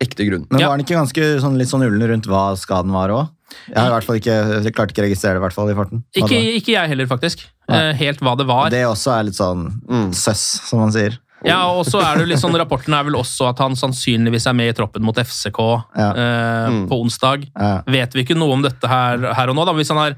[0.01, 0.47] ekte grunnen.
[0.51, 0.67] Men Ja.
[0.69, 3.29] var han ikke ganske sånn, litt sånn ullen rundt hva skaden var òg?
[3.71, 5.69] Jeg har i hvert fall ikke, jeg klarte ikke å registrere det i, hvert fall,
[5.71, 6.03] i farten.
[6.19, 7.45] Ikke, ikke jeg heller, faktisk.
[7.69, 7.77] Nei.
[7.89, 8.69] Eh, helt hva det var.
[8.69, 10.11] Det også er litt sånn Mm.
[10.13, 11.17] søss, som man sier.
[11.45, 14.47] Ja, og så er det jo litt sånn, Rapporten er vel også at han sannsynligvis
[14.49, 16.09] er med i troppen mot FCK Ja.
[16.11, 16.87] eh, Mm.
[16.89, 17.47] på onsdag.
[17.57, 17.81] Ja.
[17.87, 19.65] Vet vi ikke noe om dette her, her og nå?
[19.65, 19.73] da?
[19.73, 20.15] Hvis han, er,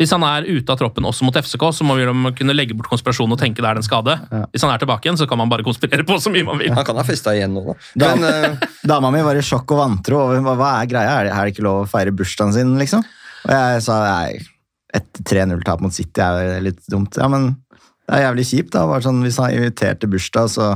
[0.00, 2.06] hvis han er ute av troppen også mot FCK, så må vi
[2.38, 4.16] kunne legge bort konspirasjonen og tenke det er en skade.
[4.50, 6.72] Hvis han er tilbake igjen, så kan man bare konspirere på så mye man vil.
[6.74, 7.74] Han kan ha festa igjen nå, da.
[8.02, 11.12] Da- Men eh, Dama mi var i sjokk og vantro hva, hva er greia.
[11.20, 13.04] Er det, er det ikke lov å feire bursdagen sin, liksom?
[13.46, 14.40] Og jeg sa nei,
[14.94, 17.14] et 3-0-tap mot City er litt dumt.
[17.20, 17.52] Ja, men
[18.04, 18.86] det er jævlig kjipt, da.
[18.90, 20.72] Bare sånn, hvis han inviterte bursdag, så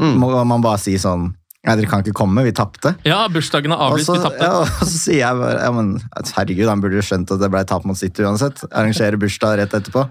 [0.00, 1.30] må man bare si sånn
[1.66, 2.94] Nei, dere kan ikke komme, vi tapte.
[3.06, 4.46] Ja, bursdagen er avlyst, vi tapte.
[4.46, 5.96] ja, og så sier jeg bare ja, men,
[6.36, 8.62] Herregud, han burde jo skjønt at det ble tap mot City uansett.
[8.70, 10.06] Arrangere bursdag rett etterpå.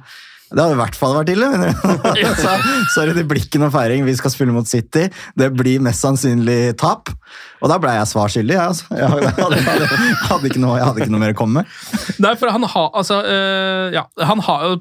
[0.46, 1.48] Det hadde i hvert fall vært ille.
[2.38, 2.54] sa,
[2.96, 4.06] Sorry, det blir ikke noe feiring.
[4.06, 5.08] Vi skal spille mot City.
[5.36, 7.10] Det blir mest sannsynlig tap.
[7.64, 8.56] Og da ble jeg svar skyldig.
[8.56, 8.88] Jeg, altså.
[8.94, 9.90] jeg, hadde, hadde,
[10.30, 11.78] hadde ikke noe, jeg hadde ikke noe mer å komme med.
[12.22, 14.76] Nei, for han har altså øh, Ja, han har jo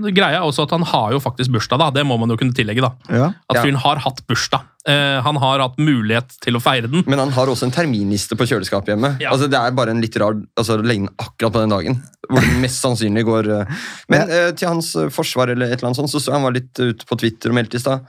[0.00, 1.90] Greia er også at han har jo faktisk bursdag, da.
[1.94, 2.92] Det må man jo kunne tillegge, da.
[3.12, 3.26] Ja.
[3.52, 4.64] At fyren har hatt bursdag.
[4.88, 7.04] Eh, han har hatt mulighet til å feire den.
[7.06, 9.12] Men han har også en terminliste på kjøleskapet hjemme.
[9.22, 9.30] Ja.
[9.34, 12.00] Altså, det er bare en litt rar altså, legge den akkurat på den dagen.
[12.28, 13.86] Hvor det mest sannsynlig går eh.
[14.12, 16.72] Men eh, til hans forsvar eller et eller annet sånt, så så han var litt
[16.80, 18.06] ute på Twitter og meldte i stad.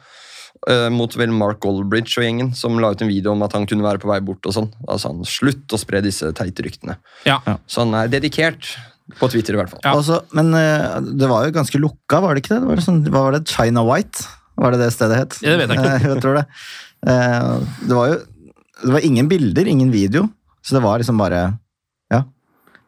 [0.96, 3.84] mot vel Mark Goldbridge og gjengen, som la ut en video om at han kunne
[3.84, 4.46] være på vei bort.
[4.48, 4.70] og sånn.
[4.88, 6.96] Da sa han slutt å spre disse teite ryktene.
[7.28, 7.42] Ja.
[7.68, 8.70] Så han er dedikert.
[9.20, 9.82] På Twitter, i hvert fall.
[9.84, 9.98] Ja.
[10.00, 12.62] Og men eh, det var jo ganske lukka, var det ikke det?
[12.64, 13.44] det var sånn, hva var det?
[13.52, 14.24] China White?
[14.60, 15.40] Var det det stedet het?
[15.44, 16.08] Ja, det vet jeg ikke.
[16.14, 16.46] Jeg tror det.
[17.10, 17.50] Eh,
[17.90, 18.22] det var jo
[18.84, 20.28] det var ingen bilder, ingen video.
[20.62, 21.58] Så det var liksom bare
[22.12, 22.24] Ja.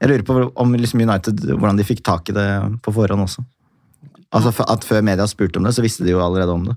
[0.02, 2.48] Jeg lurer på om liksom United, hvordan de fikk tak i det
[2.84, 3.46] på forhånd også.
[4.36, 6.76] Altså at Før media spurte om det, så visste de jo allerede om det.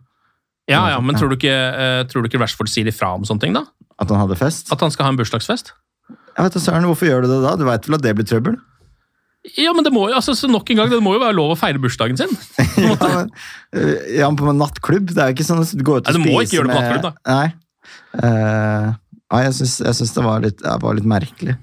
[0.69, 3.41] Ja, ja, Men tror du ikke, eh, tror du ikke Rashford sier ifra om sånne
[3.41, 3.65] ting, da?
[3.99, 4.69] At han hadde fest.
[4.73, 5.73] At han skal ha en bursdagsfest?
[6.09, 7.57] Jeg vet da, Søren, Hvorfor gjør du det da?
[7.57, 8.59] Du veit vel at det blir trøbbel?
[9.57, 11.55] Ja, men det må jo altså, så nok en gang, det må jo være lov
[11.55, 12.35] å feire bursdagen sin.
[12.85, 13.31] ja, men,
[13.73, 15.13] eh, ja, men på en nattklubb.
[15.15, 16.59] Det er jo ikke sånn at du går ut og Nei, du må spiser ikke
[16.59, 17.47] gjøre det på med- nattklubb, Nei.
[18.19, 18.93] uh,
[19.33, 21.57] nei, jeg syns, jeg syns det var litt, det var litt merkelig.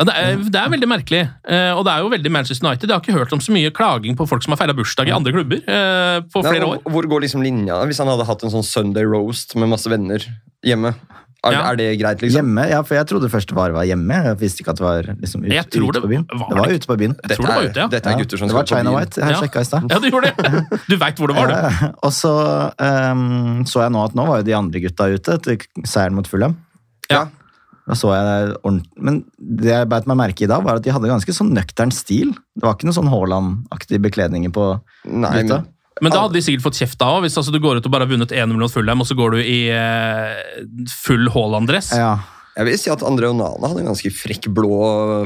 [0.00, 2.88] Ja, det, er, det er veldig merkelig, eh, og det er jo veldig Manchester United.
[2.88, 5.12] Jeg har ikke hørt om så mye klaging på folk som har feira bursdag i
[5.12, 6.78] andre klubber eh, på Nei, flere og år.
[6.94, 7.76] Hvor går liksom linja?
[7.90, 10.24] Hvis han hadde hatt en sånn Sunday roast med masse venner
[10.64, 10.94] hjemme,
[11.44, 11.60] er, Ja.
[11.70, 12.36] er det greit, liksom?
[12.44, 14.12] Hjemme, ja, for jeg trodde først det bare var hjemme.
[14.26, 16.26] Jeg visste ikke at det var liksom ut, Jeg ute det på byen.
[16.28, 17.14] var det var ute på byen.
[17.16, 17.86] Tror det var ute, ja.
[17.88, 18.96] Dette er gutter som det var skal på China.
[18.98, 19.16] White.
[19.20, 19.40] Jeg Ja.
[19.40, 19.82] sjekka i stad.
[19.90, 20.84] Ja, du gjorde det!
[20.90, 21.54] Du veit hvor det var, du.
[21.54, 22.34] Eh, og så
[22.78, 26.26] um, så jeg nå at nå var jo de andre gutta ute etter seieren mot
[26.28, 26.56] Fulham.
[27.10, 27.26] Ja.
[27.88, 28.92] Da så jeg det ordentlig.
[29.02, 31.90] Men det jeg beit meg merke i da, var at de hadde ganske sånn nøktern
[31.90, 32.34] stil.
[32.54, 34.66] Det var ikke noe sånn Haaland-aktige bekledninger på
[35.08, 35.62] Nei, gutta.
[35.64, 35.66] men
[36.00, 37.92] Men da hadde de sikkert fått kjeft da òg, hvis altså, du går ut og
[37.92, 40.64] bare har vunnet 1-0 mot Fulham, og så går du i eh,
[41.02, 41.92] full Haaland-dress.
[41.98, 42.14] Ja,
[42.56, 44.80] jeg vil si at André Onana hadde en ganske frekk blå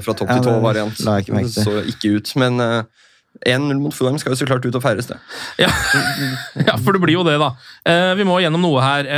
[0.04, 1.00] fra topp Ja, til tå-variant.
[1.00, 1.46] ikke.
[1.54, 3.04] Så ikke ut, men eh,
[3.50, 5.16] 1-0 mot Fulham skal jo så klart ut og feires, det.
[5.58, 5.70] Ja.
[6.68, 7.52] ja, for det blir jo det, da.
[7.90, 9.08] Eh, vi må gjennom noe her.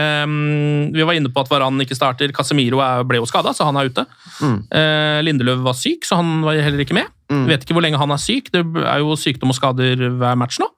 [0.95, 2.33] Vi var inne på at Varan ikke starter.
[2.37, 4.07] Casemiro ble jo skada, så han er ute.
[4.41, 4.57] Mm.
[4.71, 7.13] Eh, Lindeløv var syk, så han var heller ikke med.
[7.33, 7.45] Mm.
[7.51, 8.53] Vet ikke hvor lenge han er syk.
[8.55, 10.71] Det er jo sykdom og skader hver match nå.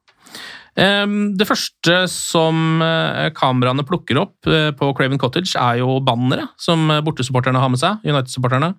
[0.78, 1.06] Eh,
[1.38, 6.86] det første som eh, kameraene plukker opp eh, på Craven Cottage, er jo banneret som
[6.94, 8.04] eh, bortesupporterne har med seg.
[8.06, 8.74] United-supporterne.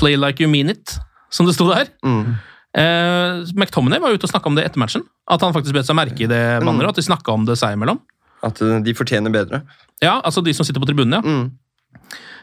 [0.00, 0.96] Play like you mean it,
[1.32, 1.90] som det sto der.
[2.04, 2.34] Mm.
[2.76, 5.04] Eh, McTominay var ute og snakka om det etter matchen.
[5.28, 6.66] At han faktisk bet seg merke i det Mm.
[6.70, 8.00] banneret, og at de snakka om det seg imellom.
[8.44, 9.62] At de fortjener bedre.
[10.04, 11.20] Ja, altså de som sitter på tribunen, ja.
[11.24, 11.52] Mm.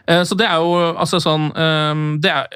[0.08, 2.48] Eh, Så det er jo altså sånn eh, det er,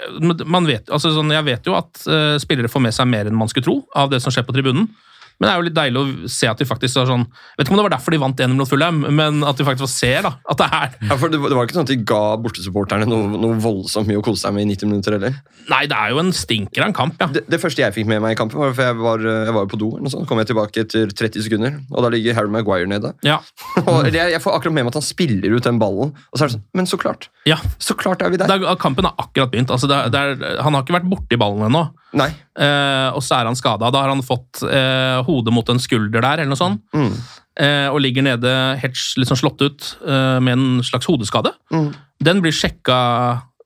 [0.45, 2.02] man vet, altså sånn, Jeg vet jo at
[2.41, 4.89] spillere får med seg mer enn man skulle tro av det som skjer på tribunen.
[5.38, 7.26] Men det er jo litt deilig å se at de faktisk er sånn
[7.58, 9.91] Vet ikke om det var derfor de vant 1 mot Fulham, men at de faktisk
[9.93, 13.06] ser da, at det er Ja, for det, var- ikke sånn at de ga bortesupporterne
[13.10, 15.36] noe, noe voldsomt mye å kose seg med i 90 minutter heller.
[15.69, 17.28] Nei, det er jo en stinker av en kamp, ja.
[17.34, 19.69] Det, det første jeg fikk med meg i kampen, var for jeg var, jeg var
[19.69, 19.89] på do.
[19.93, 20.28] eller noe sånt.
[20.30, 23.13] kom jeg tilbake etter 30 sekunder, og da ligger Harry Maguire nede.
[23.28, 23.38] Ja.
[23.88, 26.45] og jeg, jeg får akkurat med meg at han spiller ut den ballen, og så
[26.47, 27.30] er det sånn Men så klart!
[27.47, 27.58] ja.
[27.78, 28.50] Så klart er vi der!
[28.50, 29.69] Er, kampen har akkurat begynt.
[29.71, 31.86] Altså det er, det er, han har ikke vært borti ballen ennå.
[32.17, 32.30] Nei.
[32.58, 33.91] Eh, og så er han skada.
[33.93, 36.82] Da har han fått uh, hodet mot en skulder der, eller noe sånt.
[36.96, 37.12] Mm.
[37.58, 41.54] Uh, og ligger nede helt sånn slått ut med en slags hodeskade.
[41.74, 41.89] Mm.
[42.24, 42.98] Den blir sjekka,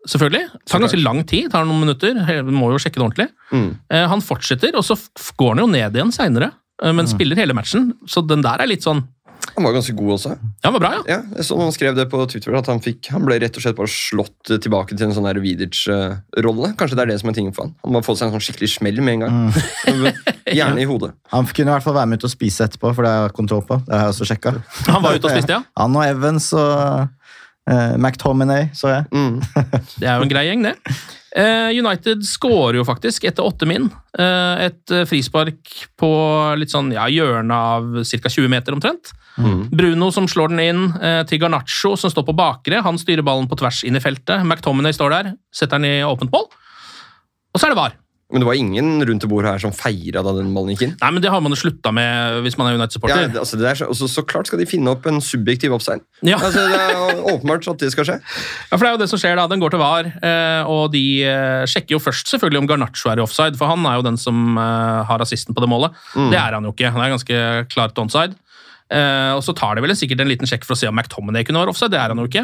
[0.07, 0.47] selvfølgelig.
[0.59, 2.19] Det tar ganske lang tid, tar noen minutter.
[2.19, 3.29] Vi Må jo sjekke det ordentlig.
[3.51, 3.69] Mm.
[4.11, 4.97] Han fortsetter, og så
[5.39, 6.51] går han jo ned igjen seinere,
[6.81, 6.95] Mm.
[6.97, 7.91] men spiller hele matchen.
[8.09, 9.03] Så den der er litt sånn
[9.55, 10.33] Han var ganske god også.
[10.35, 11.01] Ja, han var bra, ja.
[11.09, 13.65] Ja, jeg så Han skrev det på Twitter, at han, fikk, han ble rett og
[13.65, 16.73] slett bare slått tilbake til en sånn Vidic-rolle.
[16.79, 17.75] Kanskje det er det som er tingen for han.
[17.85, 19.39] Han må få seg en sånn skikkelig smell med en gang.
[20.59, 21.13] Gjerne i hodet.
[21.35, 23.37] Han kunne i hvert fall være med ut og spise etterpå, for det har jeg
[23.37, 23.79] kontroll på.
[23.87, 24.55] Det har jeg også sjekka.
[24.91, 25.63] Han var ute og spiste, ja.
[25.81, 27.07] Han og Evans og
[27.71, 29.09] uh, McTominay, så jeg.
[29.11, 29.41] Mm.
[29.97, 30.77] Det er jo en grei gjeng, det.
[31.31, 33.87] Eh, United skårer jo faktisk etter åtte min.
[34.19, 36.11] Eh, et eh, frispark på
[36.59, 38.33] litt sånn ja, hjørnet av ca.
[38.35, 39.13] 20 meter omtrent.
[39.71, 40.81] Bruno som slår den inn
[41.25, 42.81] til Garnaccio, som står på bakre.
[42.83, 44.43] Han styrer ballen på tvers inn i feltet.
[44.43, 46.49] McTominay står der, setter den i åpent mål.
[47.55, 47.95] Og så er det VAR.
[48.31, 50.93] Men det var ingen rundt bordet her som feira da den ballen gikk inn.
[51.01, 53.25] Nei, men Det har man jo slutta med hvis man er United-supporter.
[53.27, 56.03] Ja, altså det er så, også, så klart skal de finne opp en subjektiv offside.
[56.23, 56.37] Ja.
[56.39, 58.19] Altså, det er åpenbart at det skal skje.
[58.71, 59.47] Ja, for det er jo det som skjer da.
[59.51, 63.19] Den går til VAR, eh, og de eh, sjekker jo først selvfølgelig om Garnaccio er
[63.19, 65.97] i offside, for han er jo den som eh, har assisten på det målet.
[66.15, 66.93] Det er han jo ikke.
[66.95, 67.41] Han er ganske
[67.73, 68.37] klart onside.
[68.91, 71.61] Og så tar de vel sikkert en liten sjekk for å se om McTominay kunne
[71.61, 71.93] være offside.
[71.93, 72.43] Det er han jo ikke.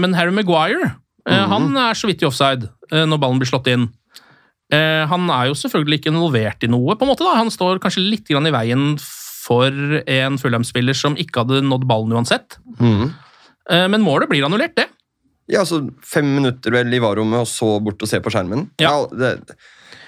[0.00, 0.94] Men Harry Maguire,
[1.28, 1.42] mm.
[1.50, 3.90] han er så vidt i offside når ballen blir slått inn.
[4.74, 7.26] Eh, han er jo selvfølgelig ikke involvert i noe, på en måte.
[7.26, 7.36] da.
[7.40, 8.94] Han står kanskje litt grann i veien
[9.44, 9.70] for
[10.08, 12.58] en Fulham-spiller som ikke hadde nådd ballen uansett.
[12.80, 14.88] Eh, men målet blir annullert, det.
[15.52, 18.68] Ja, altså Fem minutter vel i varrommet, og så bort og se på skjermen.
[18.80, 18.94] Ja.
[19.12, 19.34] det,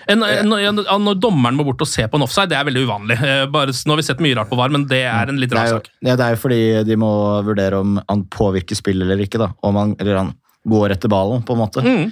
[0.09, 2.85] En, en, en, når dommeren må bort og se på en offside, det er veldig
[2.87, 3.19] uvanlig.
[3.21, 5.53] Eh, Bare, nå har vi sett mye rart på VAR, men det er en litt
[5.53, 5.91] rar sak.
[6.01, 7.11] ja, det er jo fordi de må
[7.45, 9.43] vurdere om han påvirker spillet eller ikke.
[9.43, 9.51] da.
[9.67, 10.33] Om han, eller han
[10.67, 11.85] går etter ballen, på en måte.
[11.85, 12.09] Mm.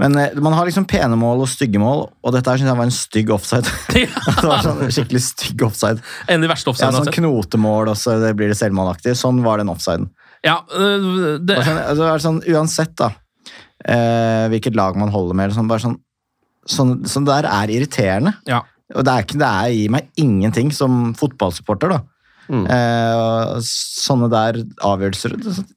[0.00, 2.80] Men eh, man har liksom pene mål og stygge mål, og dette her synes jeg
[2.80, 3.72] var en stygg offside.
[3.94, 6.04] det var sånn skikkelig stygg offside.
[6.26, 9.16] En av de verste Ja, sånn knotemål, og så blir det selvmålaktig.
[9.20, 10.08] Sånn var den offsiden.
[10.46, 13.10] Ja, øh, det, sånn, det var sånn, uansett da,
[13.84, 15.98] eh, hvilket lag man holder med, sånn, bare sånn,
[16.64, 18.36] sånn, sånn der er irriterende.
[18.48, 18.64] ja.
[18.90, 22.00] Og det er, ikke, det er gir meg ingenting som fotballsupporter, da.
[22.50, 25.68] Eh, sånne der avgjørelser er sånn-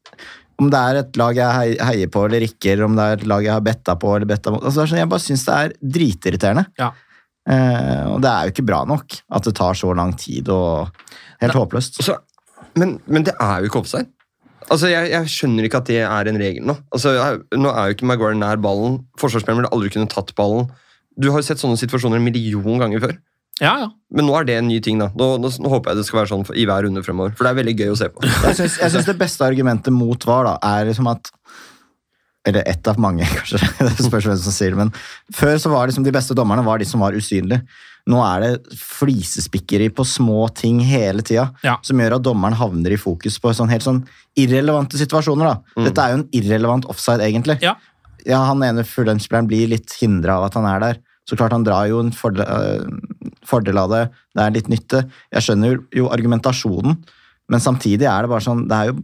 [0.63, 3.25] Om det er et lag jeg heier på eller ikke, eller om det er et
[3.27, 5.73] lag jeg har betta på eller betta mot altså, sånn, Jeg bare syns det er
[5.97, 6.65] dritirriterende.
[6.79, 6.93] Ja.
[7.43, 10.93] Eh, og det er jo ikke bra nok at det tar så lang tid og
[11.43, 11.99] Helt håpløst.
[11.99, 12.21] Altså,
[12.79, 14.07] men, men det er jo ikke offside.
[14.69, 16.77] Altså, jeg, jeg skjønner ikke at det er en regel nå.
[16.95, 19.01] Altså, jeg, nå er jo ikke Maguire nær ballen.
[19.19, 20.69] Forsvarsspilleren ville aldri kunne tatt ballen.
[21.19, 23.17] Du har jo sett sånne situasjoner en million ganger før.
[23.61, 23.89] Ja, ja.
[24.11, 24.97] Men nå er det en ny ting.
[24.99, 25.11] da.
[25.15, 27.35] Nå, nå, nå håper jeg det skal være sånn for, i hver runde fremover.
[27.37, 28.23] For det er veldig gøy å se på.
[28.49, 31.29] Jeg syns, det beste argumentet mot VAR da, er liksom at
[32.45, 33.59] Eller ett av mange, kanskje.
[33.79, 34.79] Det spørs hvem som sier det.
[34.81, 34.91] Men
[35.37, 37.61] før så var liksom de beste dommerne var de som var usynlige.
[38.11, 41.77] Nå er det flisespikkeri på små ting hele tida Ja.
[41.87, 44.01] som gjør at dommeren havner i fokus på sånn helt sånn
[44.35, 45.45] irrelevante situasjoner.
[45.53, 45.85] da.
[45.87, 47.61] Dette er jo en irrelevant offside, egentlig.
[47.63, 47.77] Ja.
[48.27, 50.99] ja, han ene Fulham-spilleren blir litt hindra av at han er der.
[51.23, 54.03] Så klart han drar jo en fordel, øh, fordel av det.
[54.35, 55.03] Det er litt nytte.
[55.33, 56.97] Jeg skjønner jo, jo argumentasjonen,
[57.51, 58.97] men samtidig er det bare sånn Det er jo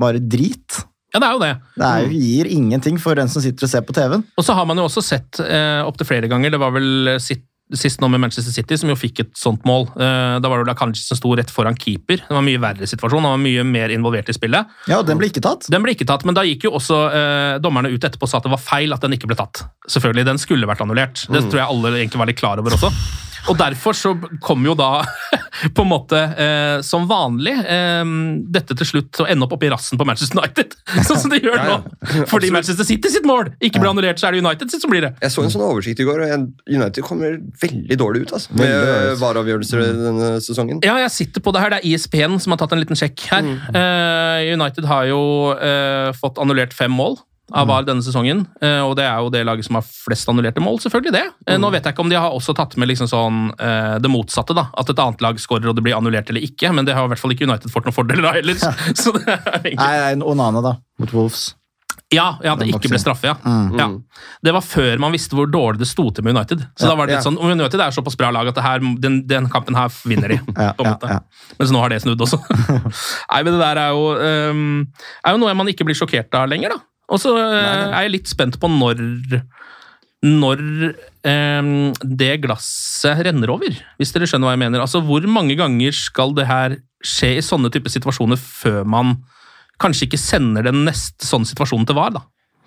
[0.00, 0.80] bare drit.
[1.12, 1.52] ja, det er jo det.
[1.76, 4.24] Det er jo, gir ingenting for den som sitter og ser på TV-en.
[4.40, 7.20] Og så har man jo også sett eh, opptil flere ganger, det var vel eh,
[7.20, 9.86] sitt, sist nå med Manchester City, som jo fikk et sånt mål.
[9.96, 12.20] Eh, da var det Akanji som sto rett foran keeper.
[12.24, 14.72] Det var en mye verre situasjon, han var mye mer involvert i spillet.
[14.88, 15.68] Ja, og den ble ikke tatt.
[15.72, 18.40] Den ble ikke tatt, men da gikk jo også eh, dommerne ut etterpå og sa
[18.40, 19.62] at det var feil at den ikke ble tatt.
[19.88, 21.24] Selvfølgelig, den skulle vært annullert.
[21.28, 22.92] Det tror jeg alle egentlig var litt klar over også.
[23.50, 24.12] Og derfor så
[24.44, 25.02] kom jo da,
[25.76, 28.02] på en måte, eh, som vanlig, eh,
[28.54, 30.76] dette til slutt å ende opp oppi rassen på Manchester United.
[31.08, 31.78] Sånn som det gjør Ja, ja.
[31.80, 32.26] nå.
[32.32, 35.04] Fordi Manchester City sitt mål ikke ble annullert, så er det United sitt som blir
[35.06, 35.12] det.
[35.24, 38.70] Jeg så en sånn oversikt i går, og United kommer veldig dårlig ut altså, med
[38.70, 39.18] ut.
[39.22, 40.80] vareavgjørelser denne sesongen.
[40.86, 41.74] Ja, jeg sitter på det her.
[41.74, 43.52] Det er ISPN som har tatt en liten sjekk her.
[43.74, 45.20] Eh, United har jo
[45.56, 47.18] eh, fått annullert fem mål
[47.54, 48.44] av VAR denne sesongen.
[48.62, 51.24] eh, og det er jo det laget som har flest annullerte mål, selvfølgelig det.
[51.46, 54.10] Eh, nå vet jeg ikke om de har også tatt med liksom sånn eh, det
[54.12, 54.68] motsatte, da.
[54.78, 56.72] At et annet lag skårer og det blir annullert eller ikke.
[56.72, 58.56] Men det har i hvert fall ikke United fått noen fordeler av heller.
[59.02, 59.80] Så det er egentlig...
[59.82, 61.52] Nei, Onana, da, mot Wolves.
[62.12, 63.52] Ja, ja, det ikke ble straffe, ja.
[63.78, 63.86] ja.
[64.44, 66.60] Det var før man visste hvor dårlig det sto til med United.
[66.76, 67.24] Så da var det litt Ja.
[67.24, 70.36] sånn, United er såpass bra lag at det her, den, den kampen her vinner de.
[70.52, 71.08] Ja, på en måte.
[71.08, 71.22] ja.
[71.56, 72.36] Mens nå har det snudd også.
[73.32, 74.04] Nei, men det der er jo,
[74.52, 74.82] um,
[75.24, 76.84] er jo noe man ikke blir sjokkert av lenger, da.
[77.12, 79.02] Og så øh, er jeg litt spent på når
[80.22, 80.60] når
[81.26, 84.82] øhm, det glasset renner over, hvis dere skjønner hva jeg mener.
[84.84, 89.16] Altså, Hvor mange ganger skal det her skje i sånne type situasjoner før man
[89.82, 92.14] kanskje ikke sender den neste sånn situasjonen til VAR?
[92.14, 92.22] da?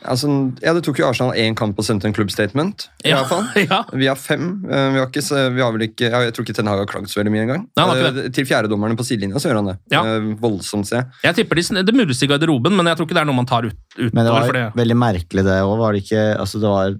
[0.06, 0.28] Altså,
[0.62, 2.90] ja, Det tok jo Arsenal én kamp og sendte en klubbstatement.
[3.06, 3.24] i Ja,
[3.56, 3.84] ja.
[3.94, 4.66] Vi har fem.
[4.70, 5.24] Eh, Vi har ikke,
[5.56, 7.64] vi har vel ikke, jeg tror ikke Ten Hag har klagd så veldig mye engang.
[7.80, 9.78] Eh, Til fjerdedommerne på sidelinja så gjør han det.
[9.96, 10.04] Ja.
[10.04, 11.08] Eh, Voldsomt, ser jeg.
[11.24, 13.50] Jeg tipper de, Det murres i garderoben, men jeg tror ikke det er noe man
[13.50, 14.14] tar ut, utover.
[14.14, 14.66] Men det var for det.
[14.76, 15.78] veldig merkelig, det òg.
[15.80, 16.96] Var det ikke altså Det var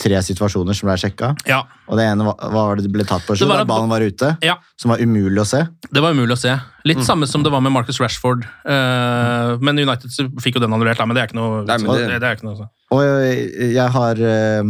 [0.00, 3.22] tre situasjoner som ble sjekka, Ja, og det ene var, var det det ble tatt
[3.26, 3.36] på?
[3.38, 5.66] Det Da at- ballen var ute, ja, som var umulig å se.
[5.92, 6.56] det var umulig å se.
[6.84, 8.42] Litt samme som det var med Marcus Rashford.
[8.68, 10.12] Uh, men United
[10.44, 12.58] fikk jo den annullert, men det er ikke noe, Nei, det- det, er ikke noe
[12.58, 12.66] så.
[12.92, 14.68] Og jeg, jeg har uh,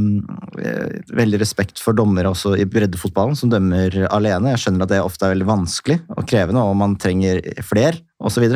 [1.18, 4.53] veldig respekt for dommere også i breddefotballen som dømmer alene.
[4.55, 8.46] Jeg skjønner at det ofte er veldig vanskelig og krevende, og man trenger fler osv.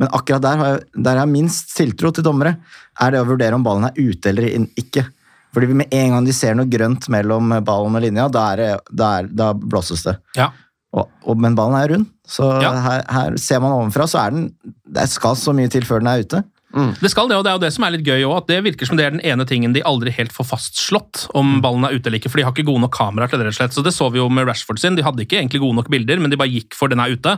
[0.00, 2.56] Men akkurat der har jeg, der har minst tiltro til dommere.
[3.00, 5.04] Er det å vurdere om ballen er ute eller ikke.
[5.52, 9.10] Fordi med en gang de ser noe grønt mellom ballen og linja, da, det, da,
[9.20, 10.16] er, da blåses det.
[10.38, 10.48] Ja.
[10.92, 12.72] Og, og, men ballen er rund, så Ja.
[12.84, 14.50] her, her ser man ovenfra, så er den
[14.92, 16.42] Det skal så mye til før den er ute.
[16.72, 18.46] Det skal det, og det er jo det som er litt gøy òg.
[18.48, 21.84] Det virker som det er den ene tingen de aldri helt får fastslått om ballen
[21.84, 23.58] er ute eller ikke, for de har ikke gode nok kameraer til det, rett og
[23.60, 23.74] slett.
[23.76, 24.96] Så det så vi jo med Rashford sin.
[24.96, 27.34] De hadde ikke egentlig gode nok bilder, men de bare gikk for den er ute.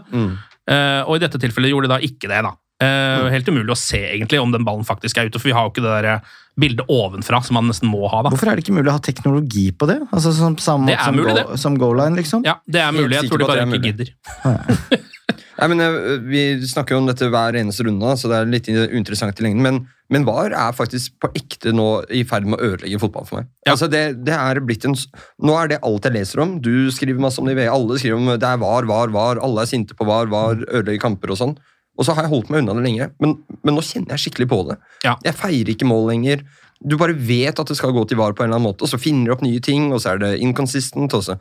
[0.71, 2.53] Eh, og i dette tilfellet gjorde de da ikke det, da.
[2.85, 5.67] Eh, Helt umulig å se egentlig om den ballen faktisk er ute, for vi har
[5.67, 8.33] jo ikke det der eh, bildet ovenfra som man nesten må ha, da.
[8.35, 10.01] Hvorfor er det ikke mulig å ha teknologi på det?
[10.11, 11.63] Altså som, samme Det er som, mulig, go, det.
[11.65, 12.45] som goal line, liksom?
[12.47, 13.17] Ja, det er mulig.
[13.19, 14.15] Jeg tror de bare det ikke gidder.
[15.59, 18.71] Nei, men eh, Vi snakker jo om dette hver eneste runde, så det er litt
[18.71, 19.65] interessant i lengden.
[19.65, 19.81] Men,
[20.13, 23.51] men VAR er faktisk på ekte nå i ferd med å ødelegge fotball for meg.
[23.65, 23.75] Ja.
[23.75, 24.97] Altså det, det er blitt en,
[25.45, 26.59] Nå er det alt jeg leser om.
[26.65, 27.71] Du skriver masse om det i VE.
[27.73, 29.43] alle skriver om det er VAR, VAR, VAR.
[29.45, 31.57] Alle er sinte på VAR, VAR ødelegger kamper og sånn.
[31.99, 34.49] Og så har jeg holdt meg unna det lenge, men, men nå kjenner jeg skikkelig
[34.51, 34.79] på det.
[35.07, 35.15] Ja.
[35.23, 36.43] Jeg feirer ikke mål lenger.
[36.83, 38.91] Du bare vet at det skal gå til VAR på en eller annen måte, og
[38.91, 41.37] så finner du opp nye ting, og så er det inconsistent, og så,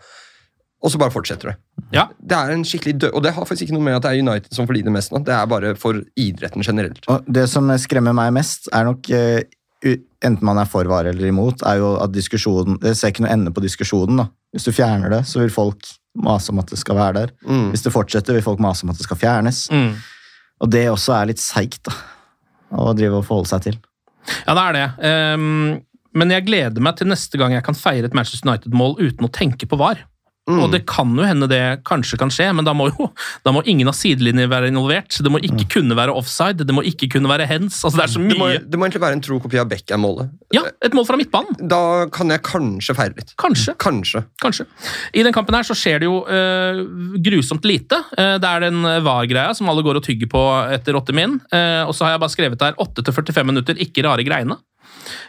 [0.84, 1.56] og så bare fortsetter det.
[1.96, 2.06] Ja.
[2.22, 4.22] Det er en skikkelig død, Og det har faktisk ikke noe med at det er
[4.22, 5.24] United som får lide mest nå.
[5.26, 7.02] Det er bare for idretten generelt.
[7.10, 9.42] Og det som skremmer meg mest, er nok eh,
[10.24, 13.34] enten man er for var eller imot, er jo at diskusjonen Det ser ikke noe
[13.34, 14.22] ende på diskusjonen.
[14.22, 14.30] da.
[14.54, 15.90] Hvis du fjerner det, så vil folk
[16.24, 17.32] mase om at det skal være der.
[17.42, 17.72] Mm.
[17.74, 19.66] Hvis det fortsetter, vil folk mase om at det skal fjernes.
[19.74, 19.96] Mm.
[20.64, 21.92] Og det også er litt seigt.
[22.74, 23.82] Å drive og forholde seg til.
[24.48, 24.86] Ja, det er det.
[25.36, 25.82] Um,
[26.16, 29.32] men jeg gleder meg til neste gang jeg kan feire et Manchester United-mål uten å
[29.34, 30.06] tenke på VAR.
[30.44, 30.60] Mm.
[30.60, 33.08] Og det kan jo hende det kanskje kan skje, men da må jo
[33.46, 35.16] da må ingen av sidelinjer være involvert.
[35.24, 37.80] Det må ikke kunne være offside, det må ikke kunne være hands.
[37.80, 40.34] Altså, det er så Det må, det må egentlig være en tro kopi av Beckham-målet.
[40.56, 41.56] Ja, et mål fra midtbanen.
[41.72, 43.32] Da kan jeg kanskje feire litt.
[43.40, 43.78] Kanskje.
[43.80, 44.26] Kanskje.
[44.44, 44.68] Kanskje.
[45.16, 46.84] I den kampen her så skjer det jo øh,
[47.24, 48.02] grusomt lite.
[48.18, 50.44] Eh, det er den VAR-greia som alle går og tygger på
[50.76, 51.40] etter åtte min.
[51.56, 54.60] Eh, og så har jeg bare skrevet der 8 til 45 minutter, ikke rare greiene.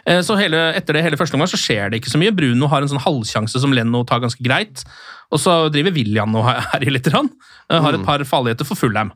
[0.05, 2.33] Eh, så hele, etter det hele første omgang så skjer det ikke så mye.
[2.35, 4.85] Bruno har en sånn halvsjanse som Leno tar ganske greit.
[5.33, 7.09] Og så driver William og herjer litt.
[7.09, 7.29] Grann.
[7.69, 9.13] Eh, har et par farligheter for Fulham.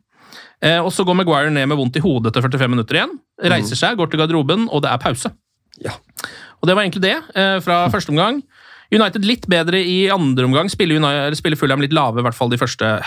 [0.61, 3.15] Eh, og så går Maguire ned med vondt i hodet etter 45 minutter igjen.
[3.41, 5.31] Reiser seg, går til garderoben, og det er pause.
[5.79, 5.95] Ja.
[6.59, 8.43] Og det var egentlig det fra første omgang.
[8.89, 10.69] United litt bedre i andre omgang.
[10.71, 12.97] Spiller, United, spiller Fulham litt lave, i hvert fall de første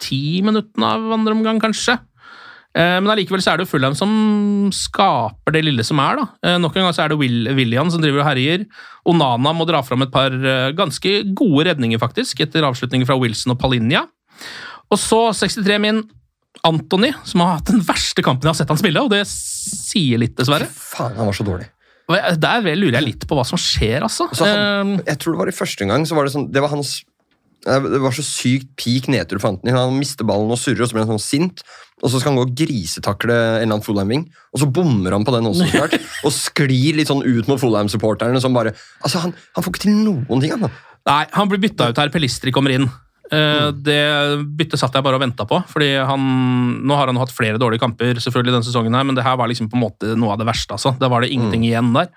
[0.00, 1.98] ti minuttene av andre omgang, kanskje.
[2.76, 4.12] Eh, Men allikevel så er det jo Fulham som
[4.74, 6.20] skaper det lille som er.
[6.20, 6.26] da.
[6.46, 8.66] Eh, Nok en gang så er det Will, William som driver og herjer.
[9.10, 13.56] Onana må dra fram et par eh, ganske gode redninger, faktisk, etter avslutninger fra Wilson
[13.56, 14.06] og Palinja.
[14.90, 16.02] Og så 63 min
[16.66, 20.18] Anthony, som har hatt den verste kampen jeg har sett han spille, og det sier
[20.20, 20.66] litt, dessverre.
[20.74, 21.68] Faen, han var så dårlig.
[22.10, 24.26] Der lurer jeg litt på hva som skjer, altså.
[24.32, 26.72] altså han, jeg tror det var i første gang så var det sånn Det var
[26.72, 26.96] hans
[27.66, 29.74] det var så sykt peak nedtur for Anthony.
[29.76, 31.60] Han mister ballen og surrer, og så blir han sånn sint.
[32.00, 34.22] Og så skal han gå og grisetakle en eller annen Fulham-ving,
[34.54, 35.66] og så bommer han på den også.
[35.74, 38.40] klart, og sklir litt sånn ut mot Fulham-supporterne.
[38.40, 38.72] som bare,
[39.04, 40.72] altså han, han får ikke til noen ting, han.
[41.10, 42.08] Nei, han blir bytta ut her.
[42.12, 42.88] Pelistri kommer inn.
[43.30, 44.00] Eh, Det
[44.58, 45.60] byttet satt jeg bare og venta på.
[45.70, 46.24] fordi han,
[46.84, 49.48] Nå har han hatt flere dårlige kamper selvfølgelig denne sesongen, her, men det her var
[49.52, 50.72] liksom på en måte noe av det verste.
[50.76, 50.96] altså.
[50.98, 52.08] Da var det ingenting igjen der.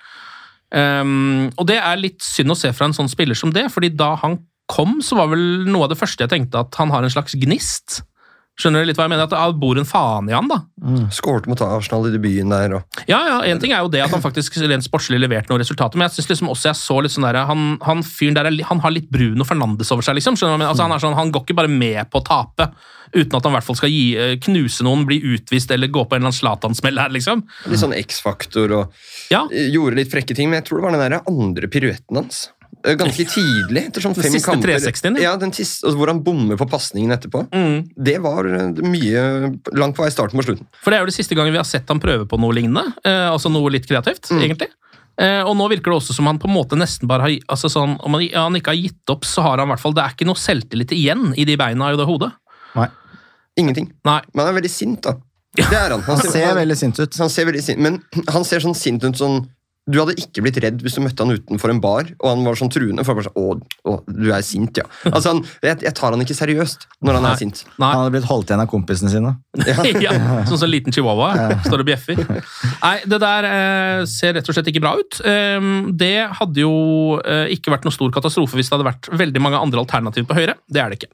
[0.73, 3.91] Um, og det er litt synd å se fra en sånn spiller som det, fordi
[3.93, 4.39] da han
[4.73, 7.37] kom, så var vel noe av det første jeg tenkte at han har en slags
[7.39, 8.01] gnist.
[8.53, 9.25] Skjønner du litt hva jeg mener?
[9.25, 10.59] At det bor en faen i han, da.
[11.09, 12.75] Skårte mot Arsenal i debuten der.
[12.77, 15.63] og Ja, ja, En ting er jo det at han faktisk rent sportslig leverte noen
[15.63, 18.51] resultater, men jeg synes liksom også jeg så litt sånn der, han, han fyren der
[18.51, 20.37] er, han har litt Bruno Fernandes over seg, liksom.
[20.37, 20.67] skjønner du?
[20.69, 22.69] Altså, han, er sånn, han går ikke bare med på å tape,
[23.15, 26.05] uten at han i hvert fall skal gi, eh, knuse noen, bli utvist eller gå
[26.05, 27.41] på en eller annen Zlatan-smell her, liksom.
[27.73, 28.93] Litt sånn X-faktor og
[29.33, 29.47] Ja.
[29.49, 32.51] gjorde litt frekke ting, men jeg tror det var den der andre piruetten hans.
[32.81, 34.73] Eh, Ganske tidlig, etter sånn Den siste kamper.
[34.73, 35.31] 360-en, ja.
[35.31, 35.33] ja.
[35.39, 37.45] den siste, altså, Hvor han bommer på pasningen etterpå.
[37.53, 37.77] Mm.
[38.09, 39.25] Det var eh, mye
[39.77, 40.69] langt på vei starten på slutten.
[40.83, 42.85] For det er jo det siste gangen vi har sett han prøve på noe lignende,
[43.05, 44.71] eh, altså noe litt kreativt, egentlig.
[45.21, 47.69] Eh, og nå virker det også som han på en måte nesten bare har altså
[47.69, 50.01] sånn, Om han, han ikke har gitt opp, så har han i hvert fall Det
[50.01, 52.31] er ikke noe selvtillit igjen i de beina og det hodet.
[52.73, 52.87] Nei.
[53.61, 53.91] Ingenting.
[54.07, 54.23] Nei.
[54.33, 55.13] Men han er veldig sint, da.
[55.59, 56.01] Det er han.
[56.07, 57.19] Han ser veldig sint ut.
[57.21, 57.99] Han ser veldig sint, men
[58.33, 59.43] han ser sånn sint ut sånn
[59.83, 62.55] Du hadde ikke blitt redd hvis du møtte han utenfor en bar, og han var
[62.55, 63.03] sånn truende.
[63.03, 63.57] For var sånn, å,
[63.91, 64.85] å, du er sint, ja.
[65.11, 67.33] Altså, han, jeg, jeg tar han ikke seriøst når han Nei.
[67.33, 67.63] er sint.
[67.75, 67.89] Nei.
[67.91, 69.33] Han hadde blitt holdt igjen av kompisene sine.
[70.05, 70.13] ja,
[70.47, 72.21] sånn som en liten chihuahua står og bjeffer.
[72.23, 75.19] Nei, det der eh, ser rett og slett ikke bra ut.
[75.27, 79.43] Ehm, det hadde jo eh, ikke vært noe stor katastrofe hvis det hadde vært veldig
[79.43, 80.55] mange andre alternativer på høyre.
[80.71, 81.11] Det er det ikke.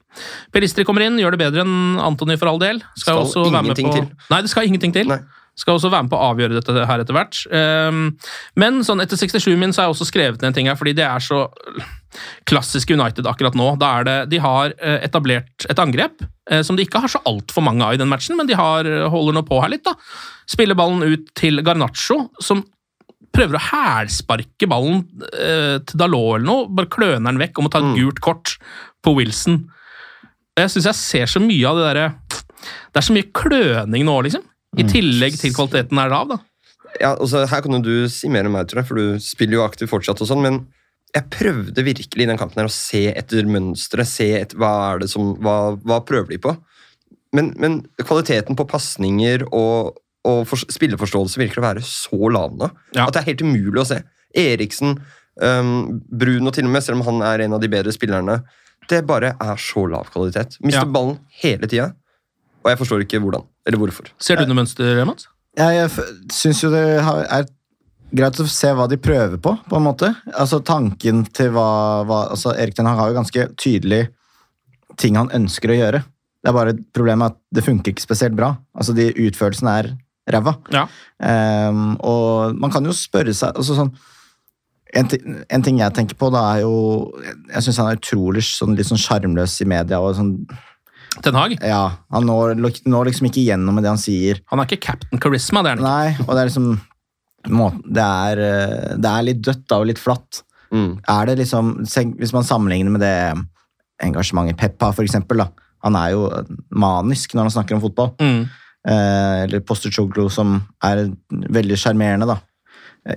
[0.54, 2.84] Pelistri kommer inn, gjør det bedre enn Antony for all del.
[2.94, 3.98] Skal også være med på...
[3.98, 4.08] til.
[4.30, 5.10] Nei, det skal ingenting til.
[5.10, 5.20] Nei.
[5.60, 7.38] Skal også være med på å avgjøre dette her etter hvert.
[7.52, 8.04] Ehm,
[8.60, 10.94] men sånn etter 67 min så har jeg også skrevet ned en ting her, fordi
[10.96, 11.42] det er så
[12.48, 13.68] klassisk United akkurat nå.
[13.80, 17.22] Da er det, de har eh, etablert et angrep eh, som de ikke har så
[17.28, 19.84] altfor mange av i den matchen, men de har, eh, holder nå på her litt.
[19.86, 19.94] da.
[20.50, 22.64] Spiller ballen ut til Garnaccio, som
[23.30, 26.64] prøver å hælsparke ballen til Dalot eller noe.
[26.74, 28.56] Bare kløner den vekk og må ta et gult kort
[29.06, 29.60] på Wilson.
[30.58, 32.08] Jeg syns jeg ser så mye av det derre
[32.90, 34.42] Det er så mye kløning nå, liksom.
[34.78, 36.38] I tillegg til kvaliteten er lav, da.
[37.00, 39.58] Ja, altså, her kan jo du si mer enn meg, tror jeg, for du spiller
[39.58, 40.20] jo aktivt fortsatt.
[40.22, 40.66] og sånn, Men
[41.14, 44.06] jeg prøvde virkelig i den kampen her å se etter mønstre.
[44.06, 46.56] se etter hva er det som, hva, hva prøver de på.
[47.32, 49.96] Men, men kvaliteten på pasninger og,
[50.26, 53.06] og for, spilleforståelse virker å være så lav nå Ja.
[53.06, 54.00] at det er helt umulig å se.
[54.34, 54.98] Eriksen,
[55.40, 58.40] um, Bruno til og med, selv om han er en av de bedre spillerne.
[58.90, 60.58] Det bare er så lav kvalitet.
[60.62, 60.90] Mister Ja.
[60.90, 61.92] ballen hele tida.
[62.64, 64.10] Og jeg forstår ikke hvordan, eller hvorfor.
[64.22, 65.28] Ser du noe mønster, Mats?
[65.58, 67.48] Jeg, jeg syns jo det er
[68.10, 70.12] greit å se hva de prøver på, på en måte.
[70.34, 71.68] Altså tanken til hva,
[72.06, 74.04] hva altså Erik Den Hag har jo ganske tydelig
[75.00, 76.02] ting han ønsker å gjøre.
[76.40, 78.54] Det er bare problemet at det funker ikke spesielt bra.
[78.76, 79.92] Altså de Utførelsen er
[80.30, 80.56] ræva.
[80.72, 80.86] Ja.
[81.18, 83.92] Um, og man kan jo spørre seg altså sånn,
[84.96, 85.06] en,
[85.46, 86.74] en ting jeg tenker på, da er jo
[87.22, 90.00] Jeg syns han er utrolig sånn, litt sånn sjarmløs i media.
[90.02, 90.32] og sånn,
[91.22, 91.56] Ten Hag?
[91.60, 91.82] ja,
[92.14, 92.54] Han når,
[92.86, 94.38] når liksom ikke igjennom med det han sier.
[94.52, 95.90] Han er ikke Captain Charisma, det er han ikke.
[95.90, 96.80] Nei, og det er liksom
[97.50, 100.42] må- Det er, eh, det er litt dødt da, og litt flatt.
[100.72, 101.00] Mm.
[101.08, 101.72] Er det liksom,
[102.18, 103.44] Hvis man sammenligner med det
[104.02, 105.38] engasjementet Peppa har, for eksempel.
[105.38, 105.48] Da.
[105.84, 106.28] Han er jo
[106.72, 108.14] manisk når han snakker om fotball.
[108.20, 108.48] Mm.
[108.86, 112.38] Eh, eller Posterchoglu, som er veldig sjarmerende, da.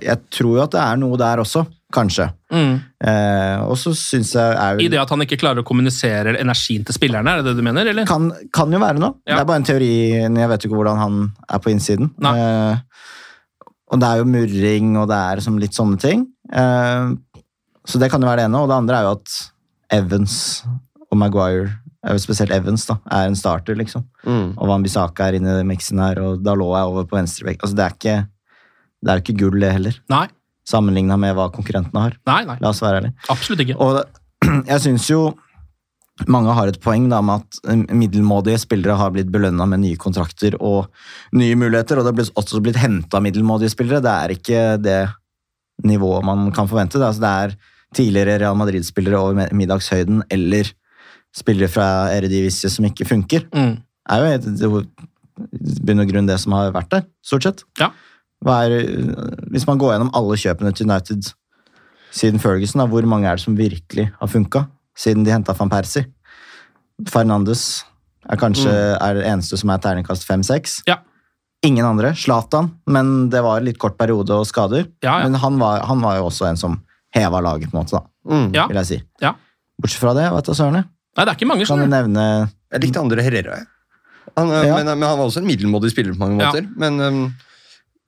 [0.00, 2.26] Jeg tror jo at det er noe der også, kanskje.
[2.52, 2.74] Mm.
[3.08, 6.84] Eh, og så syns jeg er I det at han ikke klarer å kommunisere energien
[6.86, 7.90] til spillerne, er det det du mener?
[7.90, 8.08] eller?
[8.08, 9.18] kan, kan jo være noe.
[9.24, 9.36] Ja.
[9.36, 9.92] Det er bare en teori.
[10.18, 12.10] Jeg vet jo ikke hvordan han er på innsiden.
[12.30, 13.06] Eh,
[13.94, 16.26] og det er jo murring, og det er som litt sånne ting.
[16.50, 17.14] Eh,
[17.84, 18.64] så det kan jo være det ene.
[18.64, 19.38] Og det andre er jo at
[19.94, 20.36] Evans
[21.10, 21.72] og Maguire,
[22.20, 24.02] spesielt Evans, da, er en starter, liksom.
[24.26, 24.56] Mm.
[24.58, 27.62] Og Wanbisaka er inne i miksen her, og da lå jeg over på venstrebekk.
[27.62, 28.16] Altså, det er ikke
[29.04, 30.00] det er ikke gull, det heller.
[30.12, 30.26] Nei.
[30.68, 32.14] Sammenligna med hva konkurrentene har.
[32.26, 32.56] Nei, nei.
[32.62, 33.16] La oss være ærlige.
[33.32, 33.76] Absolutt ikke.
[33.84, 33.98] Og
[34.72, 35.24] jeg syns jo
[36.30, 39.98] mange har et poeng da med at eh, middelmådige spillere har blitt belønna med nye
[40.00, 40.86] kontrakter og
[41.34, 44.00] nye muligheter, og det har også blitt henta middelmådige spillere.
[44.04, 44.98] Det er ikke det
[45.84, 47.00] nivået man kan forvente.
[47.00, 47.56] Det er, altså, det er
[47.98, 50.70] tidligere Real Madrid-spillere over middagshøyden eller
[51.34, 53.44] spillere fra Eredivisie som ikke funker.
[53.54, 53.74] Mm.
[53.82, 56.90] Det er jo helt- det er jo i bunn og grunn det som har vært
[56.94, 57.64] der, stort sett.
[57.80, 57.90] Ja.
[58.44, 58.74] Hva er,
[59.54, 61.30] hvis man går gjennom alle kjøpene til United
[62.14, 64.66] siden Ferguson, da, hvor mange er det som virkelig har funka
[64.96, 66.04] siden de henta van Persie?
[67.10, 67.82] Fernandes
[68.30, 70.78] er kanskje er det eneste som er terningkast 5-6.
[70.88, 71.00] Ja.
[71.64, 72.12] Ingen andre.
[72.16, 74.86] Zlatan, men det var litt kort periode og skader.
[75.04, 75.28] Ja, ja.
[75.28, 76.78] Men han var, han var jo også en som
[77.14, 78.54] heva laget, på en måte, da, Mm.
[78.56, 78.66] Ja.
[78.70, 78.96] vil jeg si.
[79.20, 79.34] Ja.
[79.80, 80.72] Bortsett fra det, vet du søren.
[80.80, 82.22] Nei, det er ikke mange Kan som du nevne
[82.72, 83.56] Jeg likte andre Herrera.
[83.58, 83.66] jeg.
[84.36, 84.76] Han, Ja.
[84.76, 86.50] men, men han var også en middelmådig spiller på mange Ja.
[86.52, 86.66] måter.
[86.76, 87.34] Men øhm,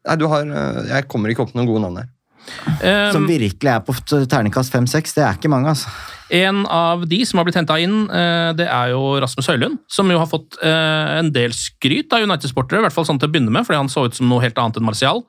[0.07, 2.12] nei, du har, øh, jeg kommer ikke opp med noen gode navn her.
[2.46, 5.16] Um, som virkelig er på terningkast 5-6?
[5.16, 5.90] Det er ikke mange, altså.
[6.34, 9.78] En av de som har blitt henta inn, eh, det er jo Rasmus Høylund.
[9.90, 13.30] Som jo har fått eh, en del skryt av United-sportere, i hvert fall sånn til
[13.30, 15.22] å begynne med, fordi han så ut som noe helt annet enn Martial.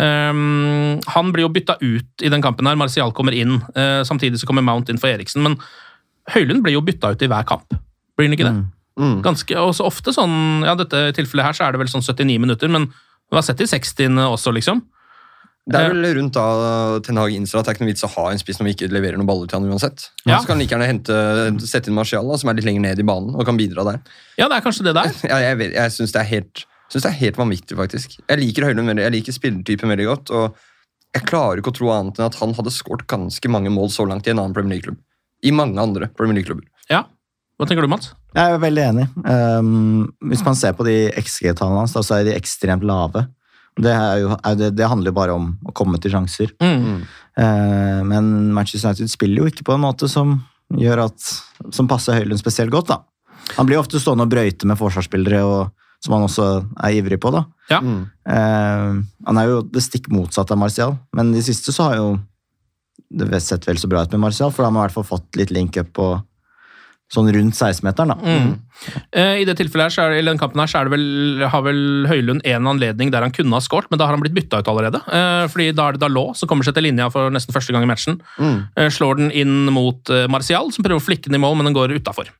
[0.00, 2.78] Um, han blir jo bytta ut i den kampen her.
[2.78, 3.58] Martial kommer inn.
[3.74, 5.44] eh, samtidig så kommer Mount inn for Eriksen.
[5.44, 5.58] Men
[6.32, 7.76] Høylund blir jo bytta ut i hver kamp.
[8.16, 8.56] Blir han ikke det?
[9.00, 9.20] Mm.
[9.24, 12.40] Ganske, og så ofte sånn Ja, dette tilfellet her så er det vel sånn 79
[12.42, 12.90] minutter, men
[13.30, 14.80] vi har sett i 60 også, liksom.
[15.70, 18.10] Det er vel rundt da Ten Hag innser at det er ikke noe vits å
[18.16, 20.06] ha en spiss når vi ikke leverer noen baller til han uansett.
[20.24, 20.40] Ja.
[20.40, 22.98] Så kan han like gjerne hente, sette inn Martial, da, som er litt lenger ned
[22.98, 24.00] i banen og kan bidra der.
[24.40, 25.12] Ja, det er kanskje det der.
[25.30, 28.16] Ja, jeg vet- jeg syns det, det er helt vanvittig, faktisk.
[28.24, 30.32] Jeg liker Høylund veldig, jeg liker spillertypen veldig godt.
[30.34, 30.56] og
[31.14, 34.08] Jeg klarer ikke å tro annet enn at han hadde skåret ganske mange mål så
[34.10, 34.98] langt i en annen Premier League-klubb.
[35.46, 36.66] I mange andre Premier League-klubber.
[36.90, 37.04] Ja.
[37.60, 38.10] Hva tenker du, Mats?
[38.30, 39.06] Jeg er veldig enig.
[39.24, 43.24] Um, hvis man ser på de XG-tallene hans, så er de ekstremt lave.
[43.80, 46.52] Det, er jo, er det, det handler jo bare om å komme til sjanser.
[46.62, 47.02] Mm.
[47.38, 50.38] Uh, men Manchester United spiller jo ikke på en måte som
[50.78, 51.30] gjør at,
[51.74, 52.92] som passer Høylund spesielt godt.
[52.92, 53.02] da.
[53.56, 57.18] Han blir jo ofte stående og brøyte med forsvarsspillere, og, som han også er ivrig
[57.22, 57.32] på.
[57.34, 57.44] da.
[57.72, 57.80] Ja.
[57.82, 58.02] Mm.
[58.30, 62.10] Eh, han er jo det stikk motsatte av Martial, men de siste så har jo
[63.10, 65.08] det sett vel så bra ut med Martial, for da har man i hvert fall
[65.08, 66.12] fått litt link-up på
[67.10, 68.12] sånn rundt 16-meteren.
[68.12, 68.16] da.
[68.22, 68.50] Mm.
[69.10, 71.64] Eh, I det tilfellet her, er eller den kampen her, så er det vel, har
[71.66, 71.80] vel
[72.10, 74.70] Høylund en anledning der han kunne ha skåret, men da har han blitt bytta ut
[74.70, 75.02] allerede.
[75.10, 77.86] Eh, fordi da er det Dalot som kommer seg til linja for nesten første gang
[77.86, 78.20] i matchen.
[78.38, 78.60] Mm.
[78.76, 81.76] Eh, slår den inn mot Martial, som prøver å flikke den i mål, men den
[81.76, 82.30] går utafor.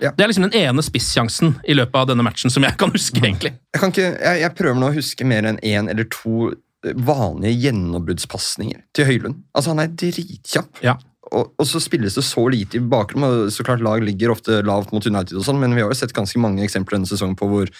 [0.00, 0.14] Ja.
[0.16, 3.20] Det er liksom den ene spissjansen i løpet av denne matchen som jeg kan huske,
[3.20, 3.52] egentlig.
[3.74, 6.52] Jeg, kan ikke, jeg, jeg prøver nå å huske mer enn én eller to
[6.96, 9.42] vanlige gjennombruddspasninger til Høylund.
[9.52, 10.80] Altså, han er dritkjapp.
[10.84, 10.96] Ja.
[11.36, 13.46] Og, og så spilles det så lite i bakgrunnen.
[13.46, 15.98] og så klart Lag ligger ofte lavt mot United, og sånn, men vi har jo
[15.98, 17.70] sett ganske mange eksempler denne sesongen på hvor,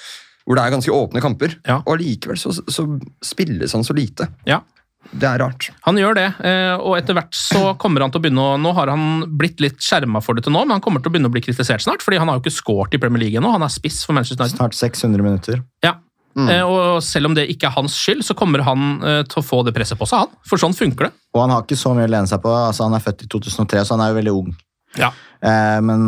[0.46, 1.56] hvor det er ganske åpne kamper.
[1.66, 1.80] Ja.
[1.84, 2.86] Og allikevel så, så
[3.24, 4.30] spilles han så lite.
[4.48, 4.62] Ja.
[5.10, 5.70] Det er rart.
[5.86, 8.74] Han gjør det, eh, og etter hvert så kommer han til å begynne å Nå
[8.76, 11.30] har han blitt litt skjerma for det til nå, men han kommer til å begynne
[11.30, 13.50] å bli kritisert snart, fordi han har jo ikke scoret i Premier League ennå.
[13.56, 14.60] Han er spiss for Manchester United.
[14.60, 15.64] Snart 600 minutter.
[15.82, 15.96] Ja.
[16.38, 19.44] Eh, Og selv om det ikke er hans skyld, så kommer han eh, til å
[19.46, 20.28] få det presset på seg, han.
[20.46, 21.12] For sånn funker det.
[21.34, 22.52] Og han har ikke så mye å lene seg på.
[22.54, 24.52] Altså, han er født i 2003, så han er jo veldig ung.
[24.98, 25.10] Ja.
[25.42, 26.04] Eh, men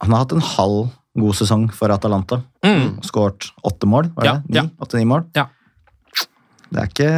[0.00, 0.90] han har hatt en halv
[1.20, 2.40] god sesong for Atalanta.
[2.66, 3.00] Mm.
[3.06, 4.30] Skåret åtte mål, var det?
[4.30, 4.56] Ja, Ni?
[4.60, 4.66] ja.
[4.82, 5.24] Åtte-ni mål?
[5.36, 5.46] Ja.
[6.70, 7.10] Det er ikke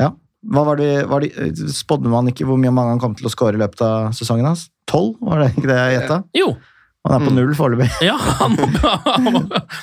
[0.00, 0.10] Ja.
[0.50, 1.34] Hva var det, var det,
[1.74, 4.48] Spådde man ikke hvor mye mange han kom til å skåre i løpet av sesongen
[4.48, 4.68] hans?
[4.88, 6.16] Tolv, var det ikke det jeg gjetta?
[6.38, 6.46] Jo.
[7.08, 7.88] Han er på null foreløpig.
[8.10, 8.56] Ja, han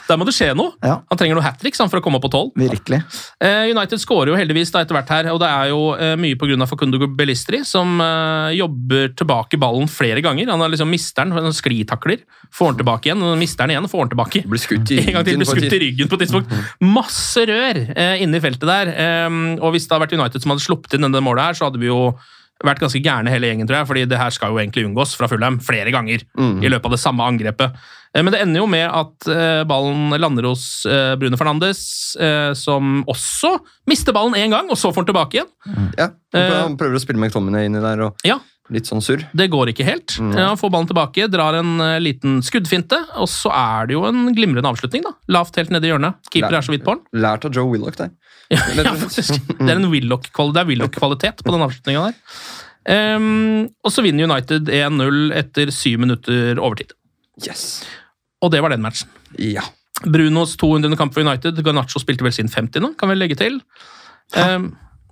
[0.08, 0.76] der må det skje noe.
[0.86, 1.00] Ja.
[1.10, 2.52] Han trenger noe hat trick for å komme opp på tolv.
[2.60, 3.00] Virkelig.
[3.42, 6.38] Eh, United skårer jo heldigvis da etter hvert her, og det er jo eh, mye
[6.38, 6.68] pga.
[6.70, 10.52] Facundo Belistri, som eh, jobber tilbake ballen flere ganger.
[10.54, 12.22] Han har liksom mister den, han sklitakler,
[12.54, 14.46] får den tilbake igjen, mister den igjen og får den tilbake.
[14.54, 16.58] Blir skutt i En gang til ryggen blir skutt i ryggen på et tidspunkt.
[16.86, 18.94] Masse rør eh, inne i feltet der.
[18.94, 21.72] Eh, og hvis det hadde vært United som hadde sluppet inn denne målet her, så
[21.72, 22.12] hadde vi jo
[22.66, 25.30] vært ganske gærne hele gjengen, tror jeg, fordi det her skal jo egentlig unngås fra
[25.30, 26.24] Fulham flere ganger
[26.64, 27.76] i løpet av det samme angrepet.
[28.16, 30.86] Eh, Men det ender jo med at eh, ballen lander hos
[31.20, 33.58] Brune Fernandes, eh, som også
[33.90, 35.92] mister ballen én gang, og så får den tilbake igjen.
[35.98, 38.40] Ja, Han prøver å spille McTominay inni der, og Ja,
[38.74, 39.24] litt sånn surr.
[39.38, 40.18] det går ikke helt.
[40.20, 40.34] Mm.
[40.36, 44.28] Han får ballen tilbake, drar en eh, liten skuddfinte, og så er det jo en
[44.36, 45.04] glimrende avslutning.
[45.06, 45.14] da.
[45.32, 46.18] Lavt helt nede i hjørnet.
[46.34, 47.04] Keeper er så vidt på den.
[47.24, 48.12] Lært av Joe Willoch der.
[48.48, 49.42] Ja, ja, faktisk.
[49.60, 53.18] Det er en Willoch-kvalitet det er Willoch-kvalitet på den avslutninga der.
[53.18, 56.94] Um, og så vinner United 1-0 etter syv minutter overtid.
[57.44, 57.84] Yes.
[58.40, 59.10] Og det var den matchen.
[59.36, 59.66] Ja.
[60.06, 60.96] Brunos 200.
[60.96, 61.60] kamp for United.
[61.66, 63.60] Garnaccio spilte vel sin 50 nå, kan vi legge til.
[64.40, 64.70] Um,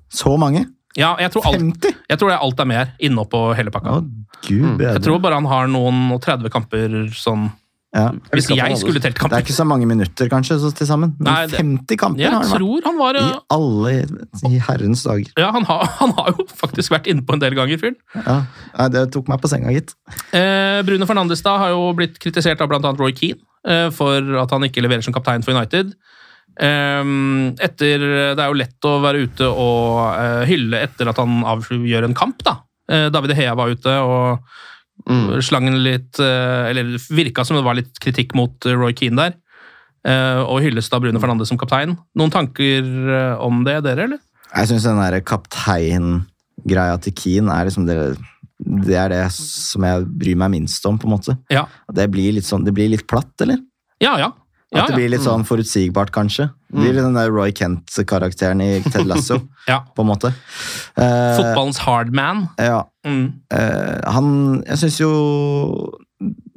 [0.07, 0.63] Så mange?
[0.95, 1.99] Ja, jeg tror, alt, 50?
[2.09, 3.99] jeg tror det er alt er med her, inne på hele pakka.
[3.99, 4.05] Å,
[4.47, 4.95] gud bedre.
[4.95, 7.49] Jeg tror bare han har noen og 30 kamper sånn
[7.95, 8.09] ja.
[8.33, 11.13] Hvis jeg skulle telt Det er ikke så mange minutter, kanskje, så til sammen.
[11.15, 12.59] Men Nei, det- 50 kamper Jeg har han vært.
[12.59, 13.91] tror han var I eh, alle
[14.51, 15.31] i herrens dager.
[15.39, 17.95] Ja, han har, han har jo faktisk vært inne på en del ganger, fyren.
[18.13, 18.41] Ja.
[18.77, 19.95] Nei, det tok meg på senga, gitt.
[20.35, 24.51] Eh, Bruno Fernandes da har jo blitt kritisert av annet Roy Keane eh, for at
[24.51, 25.95] han ikke leverer som kaptein for United.
[26.55, 27.09] Eh,
[27.65, 32.07] etter, det er jo lett å være ute og eh, hylle etter at han avgjør
[32.07, 32.43] en kamp.
[32.45, 32.59] da.
[32.91, 34.55] Eh, David Hea var ute og
[35.43, 39.41] Slangen litt eh, Eller virka som det var litt kritikk mot Roy Keane der.
[40.45, 41.95] Og hylles da Brune Fernandes som kaptein.
[42.13, 42.85] Noen tanker
[43.41, 44.19] om det, dere, eller?
[44.51, 47.97] Jeg syns den der kapteingreia til Keane er liksom det
[48.59, 51.35] det er det som jeg bryr meg minst om, på en måte.
[51.51, 53.59] Ja, Det blir litt, sånn, det blir litt platt, eller?
[54.03, 54.15] ja.
[54.21, 54.31] ja.
[54.75, 56.49] At ja, det blir litt sånn forutsigbart, kanskje.
[56.69, 59.37] Det blir den der Roy Kent-karakteren i Ted Lasso,
[59.71, 59.77] ja.
[59.95, 60.33] på en måte.
[60.99, 62.49] Eh, Fotballens hardman.
[62.59, 63.25] ja, Mm.
[63.53, 65.11] eh, han Jeg syns jo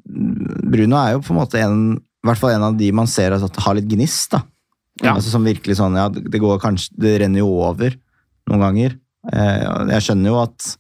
[0.09, 3.35] Bruno er jo på en måte en i hvert fall en av de man ser
[3.37, 4.31] at har litt gnist.
[4.33, 4.41] da.
[5.03, 5.13] Ja.
[5.15, 7.93] Altså Som virkelig sånn Ja, det går kanskje Det renner jo over
[8.51, 8.97] noen ganger.
[9.31, 9.61] Eh,
[9.93, 10.77] jeg skjønner jo at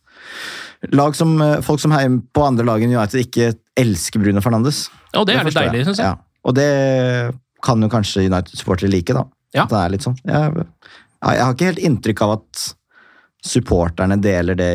[0.94, 4.88] lag som, folk som heier på andre lag enn United, ikke elsker Bruno Fernandes.
[5.14, 6.06] Og det er litt deilig, syns jeg.
[6.06, 6.16] Ja.
[6.46, 6.70] Og det
[7.64, 9.24] kan jo kanskje United-supportere like, da.
[9.56, 9.64] Ja.
[9.64, 10.18] At det er litt sånn.
[10.28, 10.66] Jeg,
[11.24, 12.66] jeg har ikke helt inntrykk av at
[13.48, 14.72] supporterne deler det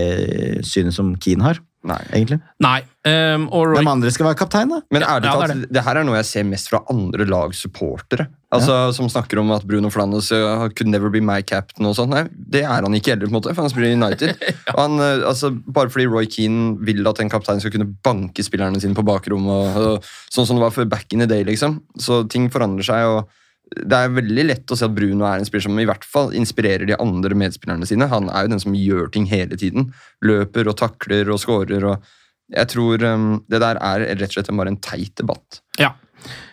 [0.68, 2.00] synet som Keane har, Nei.
[2.16, 2.40] egentlig.
[2.64, 2.78] Nei.
[3.04, 4.80] Um, Hvem andre skal være kaptein, da?
[4.94, 5.56] Men ærlig Ja, det det.
[5.56, 8.30] talt, det, her er noe jeg ser mest fra andre lags supportere.
[8.54, 12.14] Altså, Som snakker om at Bruno Fernandes uh, could never be my captain og sånt.
[12.14, 14.36] Nei, det er han ikke heller, på en måte, for han spiller i United.
[14.76, 18.46] Og han, uh, altså, bare fordi Roy Keane vil at en kaptein skal kunne banke
[18.46, 21.46] spillerne sine på bakrommet, og, og, sånn som det var for back in the day,
[21.48, 21.82] liksom.
[22.00, 23.08] Så ting forandrer seg.
[23.10, 23.42] og
[23.74, 26.34] det er veldig lett å se at Bruno er en spiller som i hvert fall
[26.38, 28.10] inspirerer de andre medspillerne sine.
[28.12, 29.90] Han er jo den som gjør ting hele tiden.
[30.26, 31.88] Løper og takler og scorer.
[31.88, 35.64] og Jeg tror um, det der er rett og slett bare en teit debatt.
[35.82, 35.94] Ja.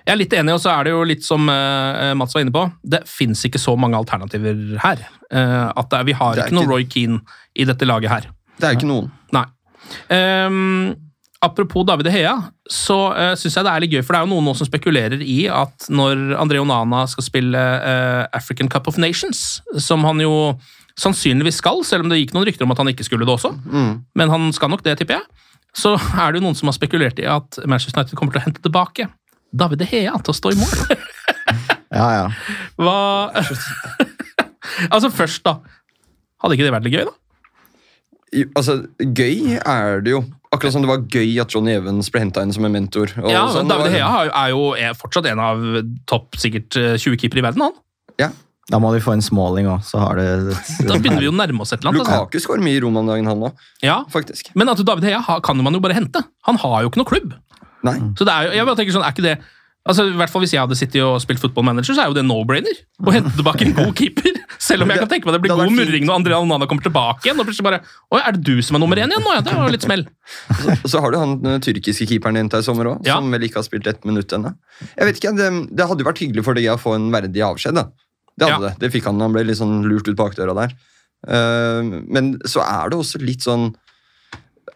[0.07, 2.55] Jeg er litt enig, og så er det jo litt som eh, Mats var inne
[2.55, 2.65] på.
[2.83, 5.05] Det fins ikke så mange alternativer her.
[5.31, 7.21] Eh, at er, vi har er ikke noe Roy Keane
[7.55, 8.27] i dette laget her.
[8.61, 9.11] Det er ikke noen.
[9.35, 9.47] Nei.
[10.11, 10.97] Um,
[11.45, 14.27] apropos David Heia, Hea, så uh, syns jeg det er litt gøy, for det er
[14.27, 18.91] jo noen nå som spekulerer i at når André Onana skal spille uh, African Cup
[18.91, 20.35] of Nations, som han jo
[21.01, 23.55] sannsynligvis skal, selv om det gikk noen rykter om at han ikke skulle det også,
[24.19, 27.23] men han skal nok det, tipper jeg, så er det jo noen som har spekulert
[27.23, 29.07] i at Manchester United kommer til å hente tilbake
[29.53, 30.77] David De Hea til å stå i mål.
[31.91, 32.27] Ja, ja.
[32.79, 32.93] Hva
[34.95, 35.57] Altså, først, da.
[36.41, 37.17] Hadde ikke det vært litt gøy, da?
[38.31, 40.21] I, altså, Gøy er det jo.
[40.55, 43.11] Akkurat som det var gøy at Johnny Evans ble henta inn som en mentor.
[43.23, 43.69] og Ja, sånn.
[43.71, 45.67] David Det Hea er jo er fortsatt en av
[46.11, 47.67] topp sikkert eh, 20 keepere i verden.
[47.67, 47.77] han.
[48.23, 48.31] Ja.
[48.71, 50.27] Da må de få en småling òg, så har det
[50.87, 52.07] Da begynner vi jo å nærme oss et eller annet.
[52.07, 52.23] Altså.
[52.23, 53.63] Lukaku skårer mye i Roma om dagen, han òg.
[53.83, 54.53] Ja, Faktisk.
[54.55, 56.23] Men at David Hea kan man jo bare hente.
[56.47, 57.35] Han har jo ikke noe klubb.
[57.87, 57.97] Nei.
[58.19, 59.39] Så det er jo, jeg bare tenker sånn, er ikke det
[59.89, 62.25] Altså, i hvert fall Hvis jeg hadde sittet og spilt fotballmanager, så er jo det
[62.29, 62.77] no-brainer.
[63.01, 64.37] Å hente tilbake en god keeper.
[64.61, 66.85] Selv om jeg kan tenke meg det blir Det god murring når André Onana kommer
[66.85, 67.41] tilbake igjen.
[67.41, 67.79] Og plutselig bare
[68.13, 69.33] Oi, er det du som er nummer én igjen nå?
[69.33, 70.05] Ja, det var litt smell.
[70.77, 73.17] Og så har du han den tyrkiske keeperen din til i sommer òg, Ja.
[73.17, 74.53] som vel ikke har spilt ett minutt ennå.
[74.99, 75.49] Jeg vet ikke, det,
[75.81, 77.81] det hadde jo vært hyggelig for deg å få en verdig avskjed.
[77.81, 77.89] da.
[78.37, 78.69] Det hadde Ja.
[78.69, 78.85] det.
[78.85, 79.25] Det fikk han.
[79.25, 80.77] Han ble litt sånn lurt ut bakdøra der.
[81.25, 83.71] Uh, men så er det også litt sånn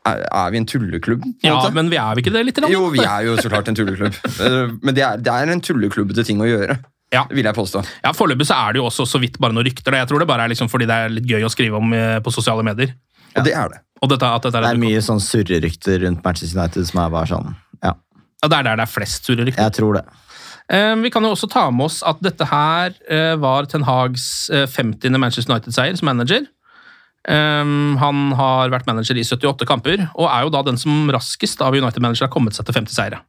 [0.06, 1.22] Er, er vi en tulleklubb?
[1.24, 1.72] på Ja, måte?
[1.72, 2.58] men vi er vi ikke det litt?
[2.60, 2.70] Rann?
[2.72, 4.12] Jo, vi er jo så klart en tulleklubb.
[4.44, 6.76] Eh, Men det er, det er en tulleklubbete ting å gjøre,
[7.14, 7.22] Ja.
[7.30, 7.80] vil jeg påstå.
[8.04, 9.90] Ja, Foreløpig så er det jo også så vidt bare noen rykter.
[9.94, 10.02] Da.
[10.02, 12.18] Jeg tror det bare er liksom fordi det er litt gøy å skrive om eh,
[12.20, 12.92] på sosiale medier.
[13.36, 13.80] Og det er det.
[14.02, 17.08] Og dette, at dette Det er, er mye sånn surrerykter rundt Manchester United som er
[17.14, 17.94] bare sånn Ja,
[18.42, 19.62] Ja, det er der det er flest surre rykter.
[19.64, 20.04] jeg tror det.
[20.68, 22.92] Eh, Vi kan jo også ta med oss at dette her
[23.40, 25.16] var Ten Hags eh, 50.
[25.18, 26.44] Manchester United-seier som manager.
[27.24, 31.62] Um, han har vært manager i 78 kamper, og er jo da den som raskest
[31.64, 33.22] av United-managere har kommet seg til 50 seire.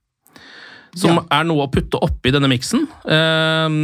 [0.96, 3.80] Som er noe å putte oppi denne miksen, um,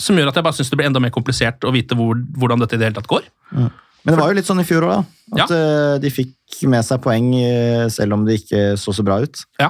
[0.00, 2.62] som gjør at jeg bare syns det blir enda mer komplisert å vite hvor, hvordan
[2.62, 3.26] dette i det hele tatt går.
[3.50, 5.44] Men det var jo litt sånn i fjor òg, da.
[5.44, 5.64] At ja.
[6.02, 9.42] de fikk med seg poeng eh, selv om det ikke så så bra ut.
[9.60, 9.68] Ja.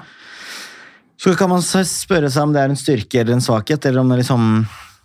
[1.20, 4.12] Så kan man spørre seg om det er en styrke eller en svakhet, eller om
[4.12, 4.46] det liksom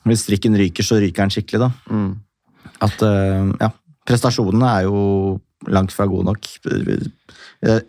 [0.06, 1.72] Hvis strikken ryker, så ryker den skikkelig, da.
[1.90, 2.12] Mm.
[2.86, 3.72] At eh, ja,
[4.06, 5.02] prestasjonene er jo
[5.72, 6.50] langt fra gode nok.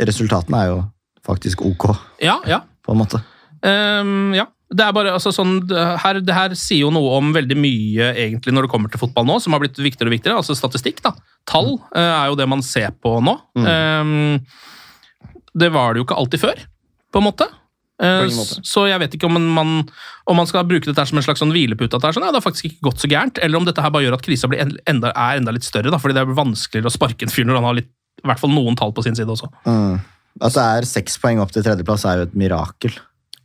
[0.00, 0.82] Resultatene er jo
[1.26, 1.88] faktisk ok,
[2.22, 2.62] Ja, ja.
[2.84, 3.22] på en måte.
[3.62, 4.46] Um, ja.
[4.66, 8.08] Det er bare, altså, sånn, det her, det her sier jo noe om veldig mye
[8.18, 10.40] egentlig når det kommer til fotball nå, som har blitt viktigere og viktigere.
[10.40, 10.98] Altså statistikk.
[11.04, 11.12] da.
[11.46, 13.36] Tall eh, er jo det man ser på nå.
[13.62, 14.40] Ehm,
[15.54, 16.64] det var det jo ikke alltid før,
[17.14, 17.46] på en måte.
[18.02, 18.28] Eh.
[18.66, 19.84] Så jeg vet ikke om man,
[20.28, 21.96] om man skal bruke dette som en slags sånn hvilepute.
[21.96, 24.06] At sånn, ja, det har faktisk ikke gått så gærent, eller om dette her bare
[24.08, 25.92] gjør at krisa enda, er enda litt større.
[25.92, 27.92] da, fordi det er vanskeligere å sparke en fyr når han har litt,
[28.22, 29.48] i hvert fall noen tall på sin side også.
[29.68, 30.00] Mm.
[30.44, 32.98] At det er seks poeng opp til tredjeplass, er jo et mirakel.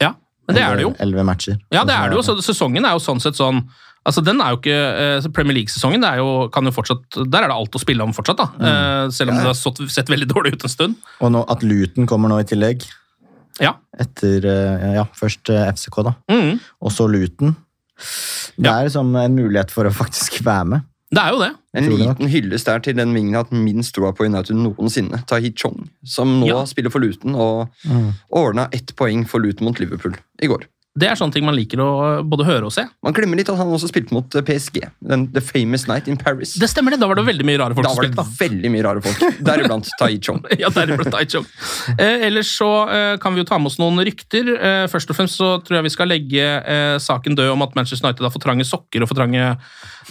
[0.04, 0.16] Ja,
[0.48, 0.92] men det er det jo.
[1.00, 1.62] Elleve matcher.
[1.72, 2.26] Ja, det er det jo.
[2.26, 3.66] Så sesongen er jo sånn sett sånn
[4.02, 7.52] Altså, den er jo ikke eh, Premier League-sesongen er jo, kan jo fortsatt Der er
[7.52, 8.48] det alt å spille om fortsatt, da.
[8.58, 9.12] Mm.
[9.14, 10.96] selv om det har sett veldig dårlig ut en stund.
[11.22, 12.88] Og nå, at Luton kommer nå i tillegg.
[13.60, 13.74] Ja.
[14.00, 16.14] Etter eh, ja, først eh, FCK, da.
[16.32, 17.56] Mm, Og så Luton.
[18.58, 18.80] Det Ja.
[18.80, 20.82] er liksom en mulighet for å faktisk være med.
[21.12, 21.52] det er jo det.
[21.76, 25.26] En liten hyllest der til den vingen jeg har hatt minst troa på United noensinne.
[25.28, 26.64] Tahit Chong, som nå Ja.
[26.66, 28.14] spiller for Luton og Mm.
[28.32, 30.66] ordna ett poeng for Luton mot Liverpool i går.
[30.92, 31.90] Det er sånne ting man liker å
[32.28, 32.84] både høre og se.
[33.06, 34.82] Man glemmer litt at han også spilte mot eh, PSG.
[35.08, 36.58] Den, The Famous Night in Paris.
[36.60, 37.00] Det stemmer, det.
[37.00, 38.26] Da var det veldig mye rare folk da var det spilte.
[38.26, 38.40] da.
[38.42, 39.24] veldig mye rare folk.
[39.48, 40.42] Deriblant Tai Chong.
[40.62, 41.48] Ja, deriblant Taichung.
[41.96, 44.52] Eh, ellers så eh, kan vi jo ta med oss noen rykter.
[44.52, 47.80] Eh, først og fremst så tror jeg vi skal legge eh, saken død om at
[47.80, 49.48] Manchester United har for trange sokker og for trange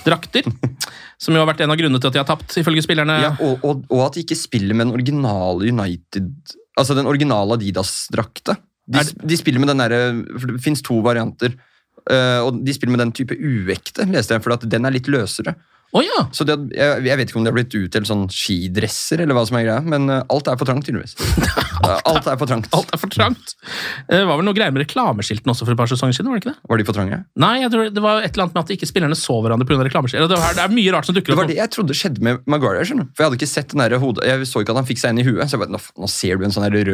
[0.07, 0.49] drakter.
[1.21, 3.21] som jo har vært en av grunnene til at de har tapt, ifølge spillerne.
[3.21, 7.59] Ja, og, og, og at de ikke spiller med den originale United Altså den originale
[7.59, 8.55] Adidas-drakta.
[8.91, 10.01] De, de spiller med den derre
[10.37, 11.55] For det fins to varianter.
[12.11, 15.11] Uh, og de spiller med den type uekte, leste jeg, for at den er litt
[15.13, 15.55] løsere.
[15.91, 16.21] Oh, ja!
[16.31, 19.43] Så det, jeg, jeg vet ikke om det har blitt utdelt sånn skidresser, eller hva
[19.49, 21.17] som er greia, men uh, alt er for trangt, tydeligvis.
[21.81, 22.67] Eh, alt er for trangt.
[22.77, 23.55] Alt er for trangt.
[24.05, 26.29] Det var vel noe greier med reklameskiltene også for et par sesonger siden?
[26.29, 26.69] var det ikke det?
[26.69, 27.19] Var de for trange?
[27.41, 29.79] Nei, jeg tror det var et eller annet med at ikke spillerne så hverandre pga.
[29.89, 30.29] reklameskiltene.
[30.29, 32.45] Det, var- det er mye rart som dukker Det var det jeg trodde skjedde med
[32.45, 32.85] Maguire.
[32.85, 35.17] For Jeg hadde ikke sett den der hodet, jeg så ikke at han fikk seg
[35.17, 35.41] inn i huet.
[35.49, 36.93] Så jeg bare, nå, nå ser du en sånn rød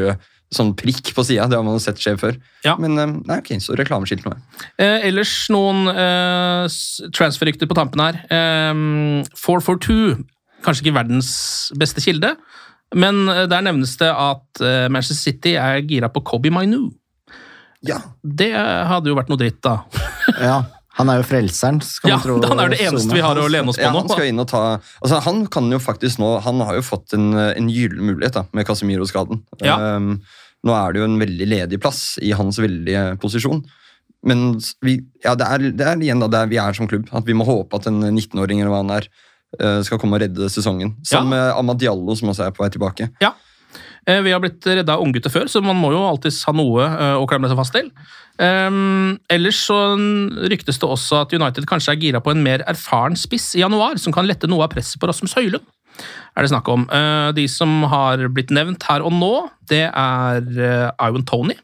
[0.55, 1.49] sånn prikk på sida.
[1.51, 2.37] Det har man jo sett skje før.
[2.65, 2.77] Ja.
[2.81, 4.35] Men eh, nei, ok, så reklameskilt nå.
[4.79, 6.67] Eh, ellers noen eh,
[7.17, 8.21] transferrykter på tampen her.
[8.31, 10.15] Eh, 442,
[10.67, 11.33] kanskje ikke verdens
[11.79, 12.35] beste kilde,
[12.95, 16.89] men eh, der nevnes det at eh, Manchester City er gira på Kobe Mainu.
[17.87, 19.81] Ja, Det hadde jo vært noe dritt, da.
[20.41, 20.57] Ja,
[20.97, 21.81] Han er jo frelseren.
[21.85, 22.37] skal Ja, man tro.
[22.49, 24.01] Han er det eneste vi har å lene oss på Ja, nå.
[24.05, 27.13] han skal inn og ta altså Han kan jo faktisk nå Han har jo fått
[27.19, 29.43] en, en gyllen mulighet da, med Casemiro-skaden.
[29.65, 29.77] Ja.
[29.97, 30.23] Um,
[30.67, 33.61] nå er det jo en veldig ledig plass i hans veldige posisjon.
[34.27, 37.07] Men vi, ja, det, er, det er igjen da der vi er som klubb.
[37.15, 39.07] At vi må håpe at en 19-åring eller hva han er,
[39.61, 40.97] eh, skal komme og redde sesongen.
[41.07, 43.11] Sammen med Amad Diallo, som også er på vei tilbake.
[43.23, 43.35] Ja.
[44.07, 46.85] Eh, Vi har blitt redda av unggutter før, så man må jo alltids ha noe
[46.87, 47.91] eh, å klemme seg fast til.
[48.37, 49.77] Um, ellers så
[50.53, 53.97] ryktes det også at United kanskje er gira på en mer erfaren spiss i januar,
[53.99, 55.65] som kan lette noe av presset på Rasmus Høylund.
[56.37, 56.85] Er det snakk om.
[56.93, 59.33] Eh, de som har blitt nevnt her og nå,
[59.73, 60.45] det er
[61.01, 61.57] Ivan Tony.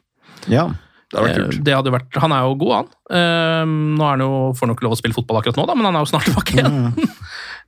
[0.49, 0.71] Ja.
[1.13, 1.63] Det hadde vært kult.
[1.67, 2.87] det hadde vært, han er jo god, han.
[3.13, 5.75] Eh, nå er han jo, får han ikke lov å spille fotball akkurat nå, da,
[5.77, 7.09] men han er jo snart tilbake igjen.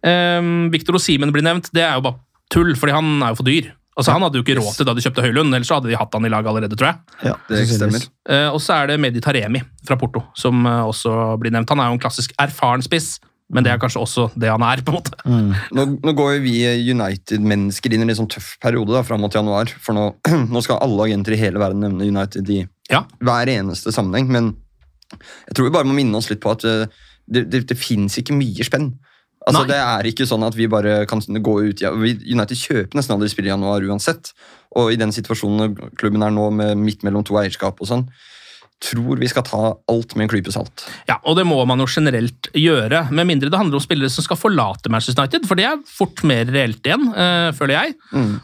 [0.01, 1.69] Eh, Victor Osimen blir nevnt.
[1.73, 2.17] Det er jo bare
[2.53, 3.69] tull, fordi han er jo for dyr.
[3.95, 5.95] Altså, Han hadde jo ikke råd til da de kjøpte Høylund, ellers så hadde de
[5.95, 6.97] hatt han i lag allerede, tror jeg.
[7.29, 8.03] ja Det stemmer.
[8.27, 11.69] Eh, og så er det Medi Taremi fra Porto, som eh, også blir nevnt.
[11.71, 13.13] Han er jo en klassisk erfaren spiss,
[13.53, 15.15] men det er kanskje også det han er, på en måte.
[15.77, 16.55] Nå, nå går jo vi
[16.91, 19.69] United-mennesker inn i en litt sånn tøff periode da, fram mot januar.
[19.79, 20.05] For nå,
[20.53, 23.03] nå skal alle agenter i hele verden nevne United i Ja.
[23.23, 24.27] hver eneste sammenheng.
[24.33, 24.51] Men
[25.47, 26.87] Jeg tror vi bare må minne oss litt på at eh,
[27.29, 28.91] det, det, det finnes ikke mye spenn.
[29.45, 29.69] Altså, Nei.
[29.69, 33.29] det er ikke sånn at vi bare kan gå ut ja, United kjøper nesten aldri
[33.29, 34.33] spill i januar uansett.
[34.75, 38.07] Og i den situasjonen klubben er nå, med midt mellom to eierskap og sånn,
[38.83, 39.59] tror vi skal ta
[39.91, 40.83] alt med en klype salt.
[41.07, 44.25] Ja, og det må man jo generelt gjøre, med mindre det handler om spillere som
[44.25, 47.95] skal forlate Manchester United, for det er fort mer reelt igjen, eh, føler jeg.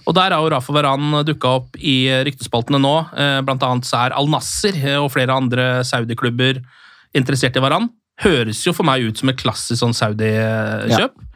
[0.05, 1.97] Og der har jo Rafa Varan dukka opp i
[2.29, 2.95] ryktespaltene nå.
[3.11, 6.61] Eh, blant annet så er Al Nasser eh, og flere andre Saudi-klubber
[7.17, 7.89] interessert i Varan.
[8.21, 11.27] Høres jo for meg ut som et klassisk sånn Saudi-kjøp.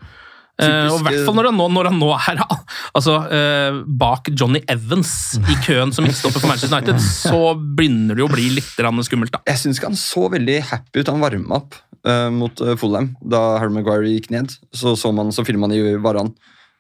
[0.56, 2.38] Eh, og i hvert fall når han nå, når han nå er
[2.96, 5.12] altså, eh, bak Johnny Evans
[5.52, 9.34] i køen som midtstopper for Manchester United, så begynner det jo å bli litt skummelt.
[9.36, 9.44] da.
[9.52, 11.12] Jeg syns ikke han så veldig happy ut.
[11.12, 11.76] Han varma opp
[12.08, 14.56] eh, mot uh, Fulham da Harry Maguire gikk ned.
[14.72, 16.32] Så, så, man, så filma han i Varan,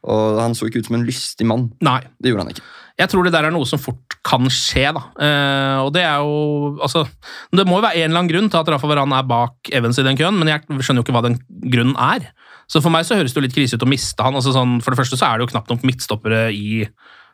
[0.05, 1.67] og han så ikke ut som en lystig mann.
[1.83, 1.99] Nei.
[2.21, 2.67] Det gjorde han ikke.
[2.95, 4.87] Jeg tror det der er noe som fort kan skje.
[4.95, 5.01] da.
[5.19, 7.03] Eh, og Det er jo, altså,
[7.51, 9.99] det må jo være en eller annen grunn til at Rafa Varane er bak Evans
[9.99, 11.39] i den køen, men jeg skjønner jo ikke hva den
[11.71, 12.29] grunnen er.
[12.71, 14.33] Så For meg så høres det jo litt krise ut å miste han.
[14.33, 16.87] altså sånn, For det første så er det jo knapt nok midtstoppere i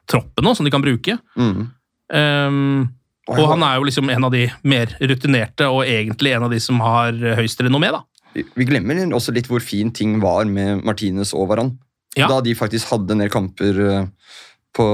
[0.10, 1.18] troppen nå, som de kan bruke.
[1.38, 1.70] Mm.
[2.12, 2.90] Um,
[3.32, 6.60] og han er jo liksom en av de mer rutinerte, og egentlig en av de
[6.60, 7.94] som har høyest renommé.
[7.94, 8.02] da.
[8.34, 11.78] Vi vi glemmer også litt hvor fin ting var med Martinez og Varan.
[12.18, 12.28] Ja.
[12.28, 14.08] Da de faktisk hadde en del kamper eh,
[14.74, 14.86] på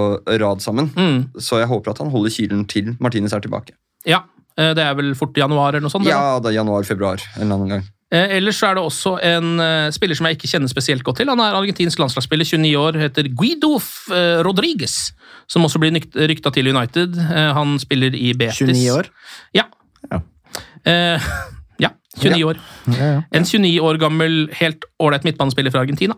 [0.42, 0.90] rad sammen.
[0.96, 1.20] Mm.
[1.40, 3.76] Så jeg håper at han holder kilen til Martinez er tilbake.
[4.06, 4.24] Ja,
[4.58, 6.08] eh, Det er vel fort i januar eller noe sånt?
[6.10, 7.84] Ja, det er januar-februar en eller annen gang.
[8.10, 11.28] Eh, ellers er det også en eh, spiller som jeg ikke kjenner spesielt godt til.
[11.28, 13.74] Han er argentinsk landslagsspiller, 29 år, heter Guido
[14.16, 15.12] eh, Rodriguez.
[15.52, 17.18] Som også blir nykt- rykta til United.
[17.20, 18.62] Eh, han spiller i Betis.
[18.64, 19.10] 29 år?
[19.54, 19.66] Ja.
[20.12, 20.22] Ja.
[20.88, 21.20] Eh,
[21.84, 22.46] ja, 29 Ja.
[22.48, 22.58] år.
[22.88, 23.22] Ja, ja.
[23.34, 26.16] En 29 år gammel, helt ålreit midtbanespiller fra Argentina.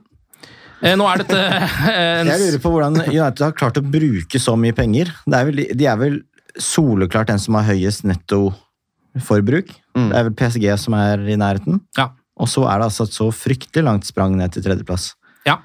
[0.79, 4.39] Eh, nå er dette eh, en Jeg lurer på hvordan United har klart å bruke
[4.41, 5.11] så mye penger.
[5.25, 6.19] Det er vel, de er vel
[6.59, 9.73] soleklart den som har høyest nettoforbruk.
[9.97, 10.07] Mm.
[10.11, 11.81] Det er vel PSG som er i nærheten.
[11.99, 12.09] Ja.
[12.39, 15.11] Og så er det altså et så fryktelig langt sprang ned til tredjeplass.
[15.47, 15.59] Ja.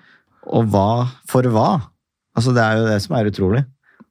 [0.51, 1.69] Og hva for hva?
[2.35, 3.63] Altså Det er jo det som er utrolig.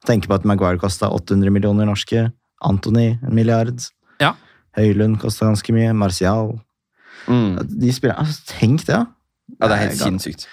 [0.08, 2.30] Tenke på at Maguire kosta 800 millioner norske.
[2.64, 3.84] Antony en milliard.
[4.24, 4.34] Ja.
[4.78, 5.92] Høylund kosta ganske mye.
[5.96, 6.56] Martial.
[7.28, 7.60] Mm.
[7.68, 9.06] De spiller, altså, tenk det, da.
[9.60, 10.48] Ja, det er helt sinnssykt.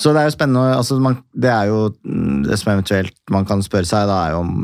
[0.00, 0.76] Så det er jo spennende.
[0.78, 4.34] altså man, Det er jo mm, det som eventuelt man kan spørre seg, da er
[4.34, 4.54] jo om,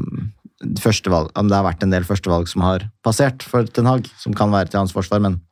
[0.81, 4.37] førstevalg, om det har vært en del førstevalg som har passert for Ten Hag, som
[4.37, 5.43] kan være til hans forsvar, men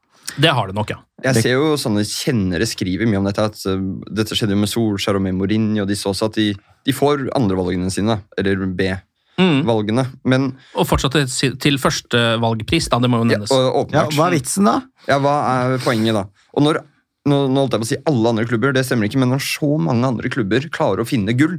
[0.40, 1.02] Det har det nok, ja.
[1.22, 3.44] Jeg ser jo sånne kjennere skriver mye om dette.
[3.44, 6.46] at uh, Dette skjedde jo med Solskjær og med Mourinho og så også, at de,
[6.84, 8.16] de får andrevalgene sine.
[8.40, 10.06] Eller B-valgene.
[10.24, 11.20] Men Og fortsatt
[11.60, 12.98] til, førstevalgpris, da.
[13.04, 14.80] Det må jo ja, og, ja, hva er vitsen, da?
[15.08, 16.26] Ja, hva er poenget da?
[16.56, 16.80] Og når,
[17.28, 19.44] nå, nå holdt jeg på å si alle andre klubber, det stemmer ikke, men når
[19.46, 21.58] så mange andre klubber klarer å finne gull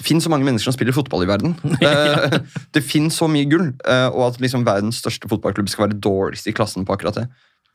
[0.00, 1.56] Det finnes så mange mennesker som spiller fotball i verden.
[1.84, 2.38] Eh,
[2.72, 6.48] det finnes så mye gull, eh, og at liksom verdens største fotballklubb skal være dårligst
[6.48, 7.26] i klassen på akkurat det,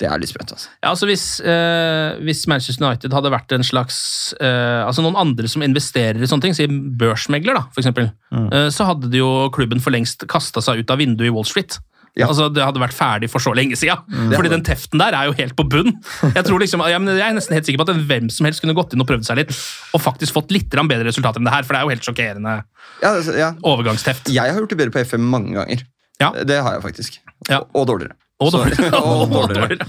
[0.02, 0.54] det er litt sprøtt.
[0.54, 0.70] altså.
[0.82, 3.98] Ja, altså hvis, eh, hvis Manchester United hadde vært en slags
[4.38, 8.70] eh, altså Noen andre som investerer i sånne ting, si børsmegler, da, for eksempel, eh,
[8.74, 11.80] så hadde jo klubben for lengst kasta seg ut av vinduet i Wall Street.
[12.18, 12.28] Ja.
[12.32, 14.02] Altså, Det hadde vært ferdig for så lenge siden.
[14.34, 15.94] Fordi den teften der er jo helt på bunn.
[16.34, 18.96] Jeg tror liksom, jeg er nesten helt sikker på at hvem som helst kunne gått
[18.96, 19.54] inn og prøvd seg litt,
[19.94, 22.56] og faktisk fått litt bedre resultater enn det her, for det er jo helt sjokkerende
[23.04, 23.52] Ja, altså, ja.
[23.62, 24.32] overgangsteft.
[24.34, 25.84] Jeg har gjort det bedre på FM mange ganger.
[26.22, 26.32] Ja.
[26.44, 27.20] Det har jeg faktisk.
[27.50, 27.62] Ja.
[27.62, 28.18] Og, og dårligere.
[28.42, 28.92] Og dårligere.
[29.02, 29.88] og dårligere.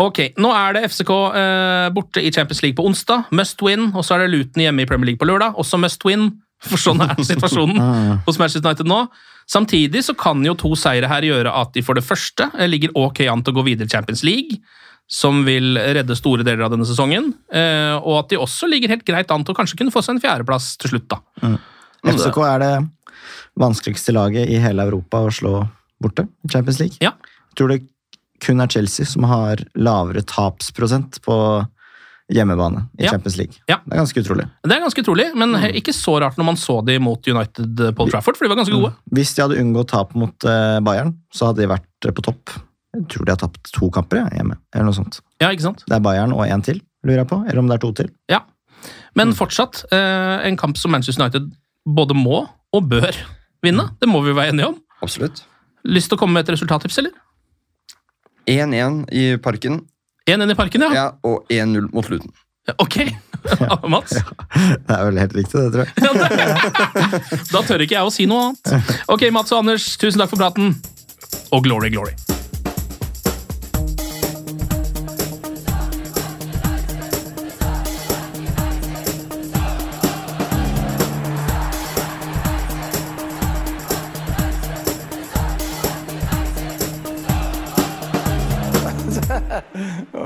[0.00, 3.28] Ok, Nå er det FCK eh, borte i Champions League på onsdag.
[3.36, 3.90] Must win.
[3.92, 5.56] Og så er det Luton hjemme i Premier League på lørdag.
[5.60, 6.30] Også must win.
[6.64, 9.02] For sånn er situasjonen hos Manchester United nå.
[9.46, 12.94] Samtidig så kan jo to seire her gjøre at de for det første eh, ligger
[12.98, 14.58] ok an til å gå videre i Champions League,
[15.06, 17.32] som vil redde store deler av denne sesongen.
[17.54, 20.16] eh, Og at de også ligger helt greit an til å kanskje kunne få seg
[20.16, 21.08] en fjerdeplass til slutt.
[21.14, 21.20] da.
[22.06, 22.74] FCK er det
[23.56, 25.60] vanskeligste laget i hele Europa å slå
[26.02, 26.98] borte i Champions League.
[27.00, 27.14] Ja.
[27.54, 27.80] Jeg tror det
[28.44, 31.36] kun er Chelsea som har lavere tapsprosent på
[32.32, 33.10] hjemmebane i Ja.
[33.14, 33.54] Champions League.
[33.70, 33.78] Ja.
[33.84, 34.46] Det er ganske utrolig.
[34.62, 35.66] Det er ganske utrolig, men mm.
[35.78, 38.58] ikke så rart når man så de mot United eh, Paul Trafford, for de var
[38.60, 38.92] ganske gode.
[39.14, 42.56] Hvis de hadde unngått tap mot eh, Bayern, så hadde de vært eh, på topp.
[42.96, 44.58] Jeg tror de har tapt to kamper ja, hjemme.
[44.74, 45.20] eller noe sånt.
[45.42, 45.84] Ja, ikke sant?
[45.86, 47.42] Det er Bayern og én til, lurer jeg på.
[47.46, 48.10] Eller om det er to til.
[48.32, 48.42] Ja.
[49.18, 51.52] Men fortsatt eh, en kamp som Manchester United
[51.86, 53.14] både må og bør
[53.64, 53.90] vinne.
[54.00, 54.80] Det må vi være enige om.
[55.04, 55.44] Absolutt.
[55.86, 57.14] Lyst til å komme med et resultattips, eller?
[58.50, 59.80] 1-1 i parken,
[60.30, 60.90] 1-1 i parken, ja.
[60.94, 62.32] ja, og 1-0 mot Luton.
[62.82, 62.98] Ok.
[63.92, 64.10] Mats?
[64.10, 67.20] Det er vel helt riktig, det, tror jeg.
[67.52, 68.96] Da tør ikke jeg å si noe annet.
[69.12, 70.74] Ok, Mats og Anders, tusen takk for praten.
[71.54, 72.35] Og glory, glory.